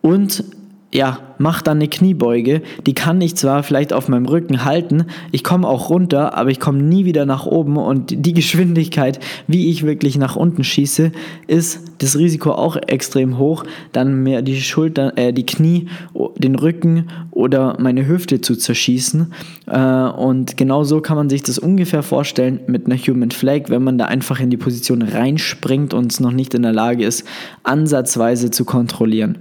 und 0.00 0.44
ja, 0.92 1.18
mach 1.36 1.60
dann 1.60 1.78
eine 1.78 1.88
Kniebeuge. 1.88 2.62
Die 2.86 2.94
kann 2.94 3.20
ich 3.20 3.36
zwar 3.36 3.62
vielleicht 3.62 3.92
auf 3.92 4.08
meinem 4.08 4.24
Rücken 4.24 4.64
halten, 4.64 5.04
ich 5.32 5.44
komme 5.44 5.68
auch 5.68 5.90
runter, 5.90 6.36
aber 6.36 6.50
ich 6.50 6.60
komme 6.60 6.82
nie 6.82 7.04
wieder 7.04 7.26
nach 7.26 7.46
oben 7.46 7.76
und 7.76 8.26
die 8.26 8.32
Geschwindigkeit, 8.38 9.20
wie 9.46 9.70
ich 9.70 9.84
wirklich 9.84 10.16
nach 10.16 10.34
unten 10.36 10.64
schieße, 10.64 11.12
ist 11.46 11.80
das 11.98 12.16
Risiko 12.16 12.52
auch 12.52 12.76
extrem 12.76 13.38
hoch, 13.38 13.64
dann 13.92 14.22
mir 14.22 14.40
die 14.42 14.60
Schulter, 14.60 15.16
äh, 15.16 15.32
die 15.32 15.44
Knie, 15.44 15.88
den 16.36 16.54
Rücken 16.54 17.08
oder 17.30 17.76
meine 17.78 18.06
Hüfte 18.06 18.40
zu 18.40 18.56
zerschießen. 18.56 19.32
Äh, 19.66 19.78
und 19.78 20.56
genau 20.56 20.84
so 20.84 21.00
kann 21.00 21.16
man 21.16 21.28
sich 21.28 21.42
das 21.42 21.58
ungefähr 21.58 22.02
vorstellen 22.02 22.60
mit 22.66 22.86
einer 22.86 22.96
Human 22.96 23.30
Flag, 23.30 23.64
wenn 23.68 23.82
man 23.82 23.98
da 23.98 24.06
einfach 24.06 24.40
in 24.40 24.48
die 24.48 24.56
Position 24.56 25.02
reinspringt 25.02 25.92
und 25.92 26.12
es 26.12 26.20
noch 26.20 26.32
nicht 26.32 26.54
in 26.54 26.62
der 26.62 26.72
Lage 26.72 27.04
ist, 27.04 27.26
ansatzweise 27.62 28.50
zu 28.50 28.64
kontrollieren. 28.64 29.38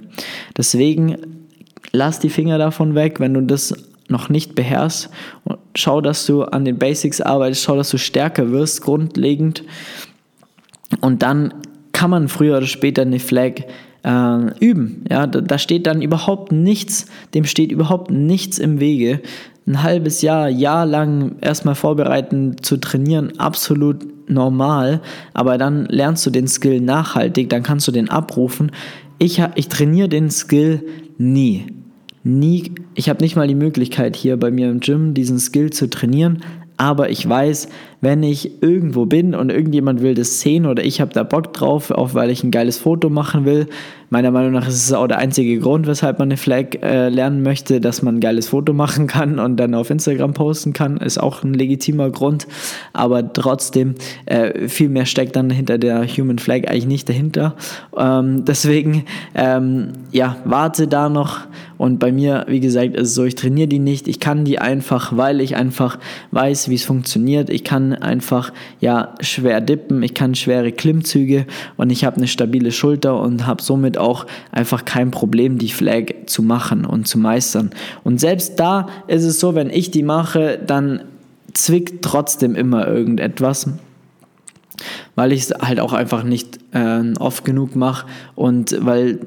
Deswegen 0.58 1.16
lass 1.92 2.20
die 2.20 2.30
Finger 2.30 2.58
davon 2.58 2.96
weg, 2.96 3.20
wenn 3.20 3.34
du 3.34 3.42
das 3.42 3.74
noch 4.10 4.30
nicht 4.30 4.56
beherrschst. 4.56 5.10
Schau, 5.76 6.02
dass 6.02 6.26
du 6.26 6.44
an 6.44 6.66
den 6.66 6.78
Basics 6.78 7.22
arbeitest, 7.22 7.64
schau, 7.64 7.76
dass 7.76 7.90
du 7.90 7.98
stärker 7.98 8.52
wirst, 8.52 8.82
grundlegend. 8.82 9.64
Und 11.02 11.22
dann 11.24 11.54
kann 11.92 12.10
man 12.10 12.28
früher 12.28 12.58
oder 12.58 12.68
später 12.68 13.02
eine 13.02 13.20
Flag 13.20 13.64
äh, 14.04 14.60
üben. 14.60 15.04
Ja, 15.10 15.28
da, 15.28 15.42
da, 15.42 15.58
steht 15.58 15.88
dann 15.88 16.02
überhaupt 16.02 16.52
nichts, 16.52 17.08
dem 17.34 17.44
steht 17.46 17.72
überhaupt 17.72 18.12
nichts 18.12 18.60
im 18.60 18.80
Wege. 18.80 19.22
Ein 19.66 19.84
halbes 19.84 20.22
Jahr, 20.22 20.48
Jahr 20.48 20.86
lang 20.86 21.36
erstmal 21.42 21.76
vorbereiten 21.76 22.56
zu 22.62 22.78
trainieren, 22.78 23.38
absolut 23.38 24.06
normal, 24.28 25.02
aber 25.34 25.58
dann 25.58 25.86
lernst 25.86 26.26
du 26.26 26.30
den 26.30 26.48
Skill 26.48 26.82
nachhaltig, 26.82 27.50
dann 27.50 27.64
kannst 27.64 27.88
du 27.88 27.92
den 27.92 28.10
abrufen. 28.10 28.72
Ich, 29.20 29.42
ich 29.56 29.68
trainiere 29.70 30.10
den 30.10 30.30
Skill 30.30 30.84
nie 31.18 31.66
nie, 32.28 32.72
ich 32.94 33.10
habe 33.10 33.24
nicht 33.24 33.36
mal 33.36 33.48
die 33.48 33.56
Möglichkeit 33.56 34.16
hier 34.16 34.38
bei 34.38 34.52
mir 34.52 34.70
im 34.70 34.82
Gym 34.82 35.14
diesen 35.14 35.40
Skill 35.40 35.72
zu 35.72 35.90
trainieren, 35.90 36.44
aber 36.76 37.10
ich 37.10 37.28
weiß, 37.28 37.70
wenn 38.00 38.22
ich 38.22 38.62
irgendwo 38.62 39.06
bin 39.06 39.34
und 39.34 39.50
irgendjemand 39.50 40.02
will 40.02 40.14
das 40.14 40.40
sehen 40.40 40.66
oder 40.66 40.84
ich 40.84 41.02
habe 41.02 41.14
da 41.14 41.24
Bock 41.24 41.54
drauf, 41.54 41.90
auch 41.90 42.14
weil 42.14 42.30
ich 42.30 42.44
ein 42.44 42.52
geiles 42.52 42.78
Foto 42.78 43.10
machen 43.10 43.46
will. 43.46 43.68
Meiner 44.10 44.32
Meinung 44.32 44.54
nach 44.54 44.68
ist 44.68 44.86
es 44.86 44.94
auch 44.94 45.08
der 45.08 45.18
einzige 45.18 45.60
Grund, 45.60 45.86
weshalb 45.86 46.20
man 46.20 46.30
eine 46.30 46.38
Flag 46.38 46.82
äh, 46.82 47.10
lernen 47.10 47.42
möchte, 47.44 47.82
dass 47.82 48.02
man 48.02 48.18
ein 48.18 48.20
geiles 48.22 48.48
Foto 48.48 48.72
machen 48.72 49.08
kann 49.08 49.38
und 49.38 49.58
dann 49.58 49.74
auf 49.74 49.90
Instagram 49.90 50.34
posten 50.34 50.72
kann, 50.72 50.98
ist 50.98 51.18
auch 51.18 51.44
ein 51.44 51.54
legitimer 51.54 52.10
Grund. 52.10 52.48
Aber 52.94 53.34
trotzdem, 53.34 53.96
äh, 54.26 54.70
viel 54.70 54.88
mehr 54.88 55.06
steckt 55.06 55.36
dann 55.36 55.50
hinter 55.50 55.78
der 55.78 56.08
Human 56.08 56.40
Flag 56.40 56.70
eigentlich 56.70 56.88
nicht 56.88 57.10
dahinter. 57.10 57.56
Ähm, 57.98 58.46
deswegen, 58.46 59.04
ähm, 59.36 59.90
ja, 60.12 60.38
warte 60.46 60.88
da 60.88 61.10
noch. 61.10 61.42
Und 61.78 62.00
bei 62.00 62.12
mir, 62.12 62.46
wie 62.48 62.60
gesagt, 62.60 62.96
ist 62.96 63.10
es 63.10 63.16
so, 63.16 63.26
ich 63.26 63.36
trainiere 63.36 63.68
die 63.68 63.80
nicht. 63.80 64.08
Ich 64.08 64.20
kann 64.20 64.46
die 64.46 64.58
einfach, 64.58 65.16
weil 65.16 65.42
ich 65.42 65.56
einfach 65.56 66.00
weiß, 66.32 66.70
wie 66.70 66.76
es 66.76 66.84
funktioniert. 66.84 67.50
Ich 67.50 67.64
kann 67.64 67.87
einfach 67.94 68.54
ja 68.80 69.16
schwer 69.20 69.62
dippen, 69.62 70.04
ich 70.04 70.14
kann 70.14 70.36
schwere 70.36 70.72
Klimmzüge 70.72 71.46
und 71.76 71.90
ich 71.90 72.06
habe 72.06 72.18
eine 72.18 72.28
stabile 72.28 72.72
Schulter 72.72 73.20
und 73.20 73.46
habe 73.46 73.62
somit 73.62 73.98
auch 73.98 74.26
einfach 74.52 74.86
kein 74.86 75.12
Problem, 75.12 75.58
die 75.58 75.70
Flag 75.70 76.14
zu 76.26 76.44
machen 76.44 76.86
und 76.86 77.08
zu 77.08 77.18
meistern. 77.18 77.72
Und 78.04 78.20
selbst 78.20 78.60
da 78.60 78.88
ist 79.08 79.24
es 79.24 79.40
so, 79.40 79.56
wenn 79.56 79.70
ich 79.70 79.92
die 79.92 80.04
mache, 80.04 80.60
dann 80.66 81.02
zwickt 81.54 82.04
trotzdem 82.04 82.56
immer 82.56 82.88
irgendetwas 82.88 83.68
weil 85.16 85.32
ich 85.32 85.42
es 85.42 85.54
halt 85.60 85.80
auch 85.80 85.94
einfach 85.94 86.24
nicht 86.24 86.60
äh, 86.72 87.02
oft 87.20 87.44
genug 87.46 87.76
mache 87.76 88.08
und 88.36 88.78
weil 88.82 89.20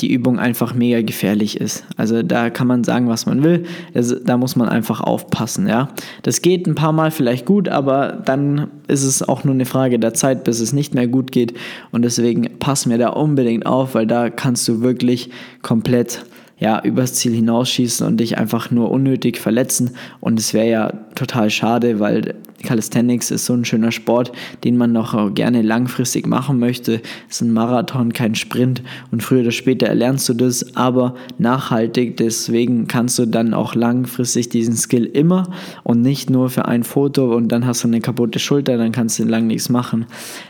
die 0.00 0.12
Übung 0.12 0.38
einfach 0.38 0.74
mega 0.74 1.02
gefährlich 1.02 1.60
ist. 1.60 1.84
Also 1.96 2.22
da 2.22 2.50
kann 2.50 2.66
man 2.66 2.84
sagen, 2.84 3.08
was 3.08 3.26
man 3.26 3.42
will, 3.42 3.64
das, 3.94 4.14
da 4.24 4.36
muss 4.36 4.56
man 4.56 4.68
einfach 4.68 5.00
aufpassen. 5.00 5.68
Ja? 5.68 5.88
Das 6.22 6.42
geht 6.42 6.66
ein 6.66 6.74
paar 6.74 6.92
Mal 6.92 7.10
vielleicht 7.10 7.46
gut, 7.46 7.68
aber 7.68 8.20
dann 8.24 8.68
ist 8.88 9.04
es 9.04 9.22
auch 9.22 9.44
nur 9.44 9.54
eine 9.54 9.66
Frage 9.66 9.98
der 9.98 10.14
Zeit, 10.14 10.44
bis 10.44 10.60
es 10.60 10.72
nicht 10.72 10.94
mehr 10.94 11.06
gut 11.06 11.32
geht 11.32 11.54
und 11.92 12.02
deswegen 12.02 12.58
pass 12.58 12.86
mir 12.86 12.98
da 12.98 13.10
unbedingt 13.10 13.66
auf, 13.66 13.94
weil 13.94 14.06
da 14.06 14.30
kannst 14.30 14.66
du 14.68 14.80
wirklich 14.80 15.30
komplett 15.62 16.24
ja, 16.58 16.82
übers 16.82 17.14
Ziel 17.14 17.34
hinausschießen 17.34 18.06
und 18.06 18.18
dich 18.18 18.38
einfach 18.38 18.70
nur 18.70 18.90
unnötig 18.90 19.38
verletzen. 19.38 19.90
Und 20.20 20.40
es 20.40 20.54
wäre 20.54 20.68
ja 20.68 20.92
total 21.14 21.50
schade, 21.50 22.00
weil 22.00 22.34
Calisthenics 22.62 23.30
ist 23.30 23.46
so 23.46 23.52
ein 23.52 23.64
schöner 23.64 23.92
Sport, 23.92 24.32
den 24.64 24.76
man 24.76 24.92
noch 24.92 25.34
gerne 25.34 25.62
langfristig 25.62 26.26
machen 26.26 26.58
möchte. 26.58 27.00
Es 27.28 27.36
ist 27.36 27.42
ein 27.42 27.52
Marathon, 27.52 28.12
kein 28.12 28.34
Sprint 28.34 28.82
und 29.10 29.22
früher 29.22 29.42
oder 29.42 29.50
später 29.50 29.86
erlernst 29.86 30.28
du 30.28 30.34
das, 30.34 30.76
aber 30.76 31.14
nachhaltig. 31.38 32.16
Deswegen 32.16 32.86
kannst 32.86 33.18
du 33.18 33.26
dann 33.26 33.54
auch 33.54 33.74
langfristig 33.74 34.48
diesen 34.48 34.76
Skill 34.76 35.04
immer 35.04 35.50
und 35.84 36.00
nicht 36.00 36.30
nur 36.30 36.50
für 36.50 36.66
ein 36.66 36.82
Foto 36.82 37.34
und 37.34 37.48
dann 37.48 37.66
hast 37.66 37.84
du 37.84 37.88
eine 37.88 38.00
kaputte 38.00 38.38
Schulter, 38.38 38.76
dann 38.78 38.92
kannst 38.92 39.18
du 39.18 39.24
lang 39.24 39.46
nichts 39.46 39.68
machen. 39.68 40.06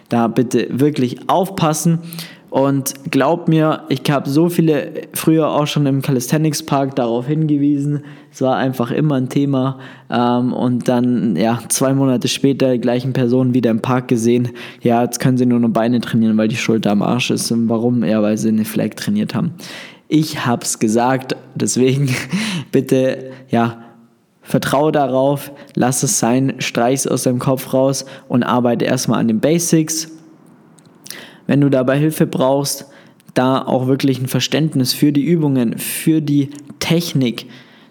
Da 0.09 0.29
bitte 0.29 0.69
wirklich 0.71 1.29
aufpassen. 1.29 1.99
Und 2.57 2.95
glaub 3.11 3.49
mir, 3.49 3.83
ich 3.91 4.11
habe 4.11 4.31
so 4.31 4.49
viele 4.49 5.03
früher 5.13 5.51
auch 5.51 5.67
schon 5.67 5.85
im 5.85 6.01
Calisthenics 6.01 6.63
Park 6.63 6.97
darauf 6.97 7.27
hingewiesen. 7.27 8.03
Es 8.33 8.41
war 8.41 8.57
einfach 8.57 8.91
immer 8.91 9.17
ein 9.17 9.29
Thema. 9.29 9.79
Ähm, 10.09 10.55
und 10.55 10.89
dann, 10.89 11.37
ja, 11.37 11.59
zwei 11.69 11.93
Monate 11.93 12.29
später 12.29 12.73
die 12.73 12.81
gleichen 12.81 13.13
Personen 13.13 13.53
wieder 13.53 13.71
im 13.71 13.83
Park 13.83 14.09
gesehen. 14.09 14.49
Ja, 14.81 15.03
jetzt 15.03 15.21
können 15.21 15.37
sie 15.37 15.45
nur 15.45 15.61
noch 15.61 15.69
Beine 15.69 16.01
trainieren, 16.01 16.39
weil 16.39 16.49
die 16.49 16.57
Schulter 16.57 16.93
am 16.93 17.03
Arsch 17.03 17.31
ist. 17.31 17.53
Und 17.53 17.69
warum? 17.69 18.03
Ja, 18.03 18.23
weil 18.23 18.39
sie 18.39 18.49
eine 18.49 18.65
Flag 18.65 18.95
trainiert 18.97 19.35
haben. 19.35 19.53
Ich 20.09 20.47
hab's 20.47 20.79
gesagt, 20.79 21.37
deswegen 21.57 22.09
bitte, 22.73 23.33
ja, 23.51 23.83
Vertraue 24.41 24.93
darauf, 24.93 25.53
lass 25.75 26.03
es 26.03 26.19
sein, 26.19 26.55
streich 26.61 27.01
es 27.01 27.07
aus 27.07 27.25
deinem 27.25 27.41
Kopf 27.41 27.75
raus 27.75 28.07
und 28.29 28.45
arbeite 28.45 28.87
erstmal 28.87 29.21
an 29.21 29.29
den 29.29 29.41
Basics. 29.41 30.16
Wenn 31.47 31.61
du 31.61 31.69
dabei 31.69 31.99
Hilfe 31.99 32.27
brauchst, 32.27 32.87
da 33.35 33.63
auch 33.63 33.87
wirklich 33.87 34.19
ein 34.21 34.29
Verständnis 34.29 34.93
für 34.93 35.13
die 35.13 35.25
Übungen, 35.25 35.79
für 35.79 36.21
die 36.21 36.51
Technik 36.81 37.47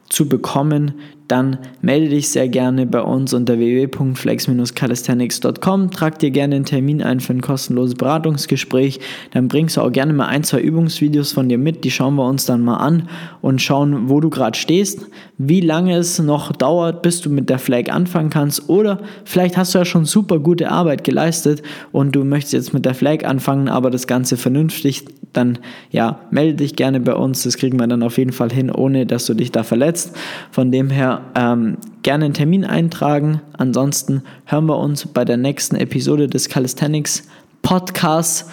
zu 0.10 0.28
bekommen, 0.28 0.94
dann 1.28 1.58
melde 1.82 2.10
dich 2.10 2.30
sehr 2.30 2.48
gerne 2.48 2.86
bei 2.86 3.02
uns 3.02 3.34
unter 3.34 3.58
www.flex-calisthenics.com. 3.58 5.90
Trag 5.90 6.20
dir 6.20 6.30
gerne 6.30 6.56
einen 6.56 6.66
Termin 6.66 7.02
ein 7.02 7.20
für 7.20 7.34
ein 7.34 7.42
kostenloses 7.42 7.96
Beratungsgespräch. 7.96 9.00
Dann 9.32 9.48
bringst 9.48 9.78
du 9.78 9.82
auch 9.82 9.92
gerne 9.92 10.14
mal 10.14 10.28
ein, 10.28 10.44
zwei 10.44 10.62
Übungsvideos 10.62 11.32
von 11.32 11.50
dir 11.50 11.58
mit. 11.58 11.84
Die 11.84 11.90
schauen 11.90 12.14
wir 12.16 12.28
uns 12.28 12.46
dann 12.46 12.62
mal 12.62 12.78
an 12.78 13.10
und 13.42 13.60
schauen, 13.60 14.08
wo 14.10 14.20
du 14.20 14.30
gerade 14.30 14.56
stehst, 14.58 15.08
wie 15.38 15.62
lange 15.62 15.98
es 15.98 16.20
noch 16.20 16.52
dauert, 16.52 17.02
bis 17.02 17.22
du 17.22 17.32
mit 17.32 17.50
der 17.50 17.58
Flag 17.58 17.92
anfangen 17.92 18.30
kannst. 18.30 18.70
Oder 18.70 19.00
vielleicht 19.24 19.58
hast 19.58 19.74
du 19.74 19.80
ja 19.80 19.86
schon 19.86 20.06
super 20.06 20.38
gute 20.40 20.70
Arbeit 20.70 21.04
geleistet 21.04 21.64
und 21.92 22.16
du 22.16 22.24
möchtest 22.24 22.54
jetzt 22.54 22.74
mit 22.74 22.86
der 22.86 22.94
Flag 22.94 23.26
anfangen, 23.26 23.68
aber 23.68 23.90
das 23.90 24.06
Ganze 24.06 24.38
vernünftig. 24.38 25.06
Dann 25.34 25.58
ja, 25.92 26.20
melde 26.32 26.56
dich 26.56 26.76
gerne 26.76 27.00
bei 27.00 27.14
uns. 27.14 27.44
Das 27.44 27.58
kriegen 27.58 27.80
wir 27.80 27.88
dann 27.88 28.04
auf 28.04 28.18
jeden 28.18 28.32
Fall 28.32 28.52
hin, 28.52 28.72
ohne 28.72 29.06
dass 29.06 29.26
du 29.26 29.34
dich 29.34 29.52
da 29.52 29.64
verletzt. 29.64 30.16
Von 30.52 30.72
dem 30.72 30.90
her 30.90 31.15
ähm, 31.36 31.78
gerne 32.04 32.26
einen 32.26 32.34
Termin 32.34 32.66
eintragen. 32.66 33.42
Ansonsten 33.58 34.24
hören 34.46 34.66
wir 34.68 34.78
uns 34.78 35.06
bei 35.08 35.26
der 35.26 35.38
nächsten 35.38 35.76
Episode 35.76 36.28
des 36.28 36.50
Calisthenics 36.50 37.28
Podcasts. 37.62 38.50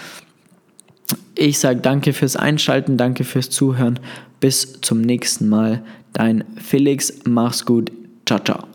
Ich 1.34 1.58
sage 1.58 1.80
danke 1.80 2.12
fürs 2.12 2.36
Einschalten, 2.36 2.96
danke 2.96 3.24
fürs 3.24 3.50
Zuhören. 3.50 3.98
Bis 4.40 4.80
zum 4.80 5.00
nächsten 5.00 5.48
Mal. 5.48 5.82
Dein 6.12 6.44
Felix, 6.56 7.12
mach's 7.24 7.64
gut. 7.64 7.90
Ciao, 8.26 8.38
ciao. 8.40 8.71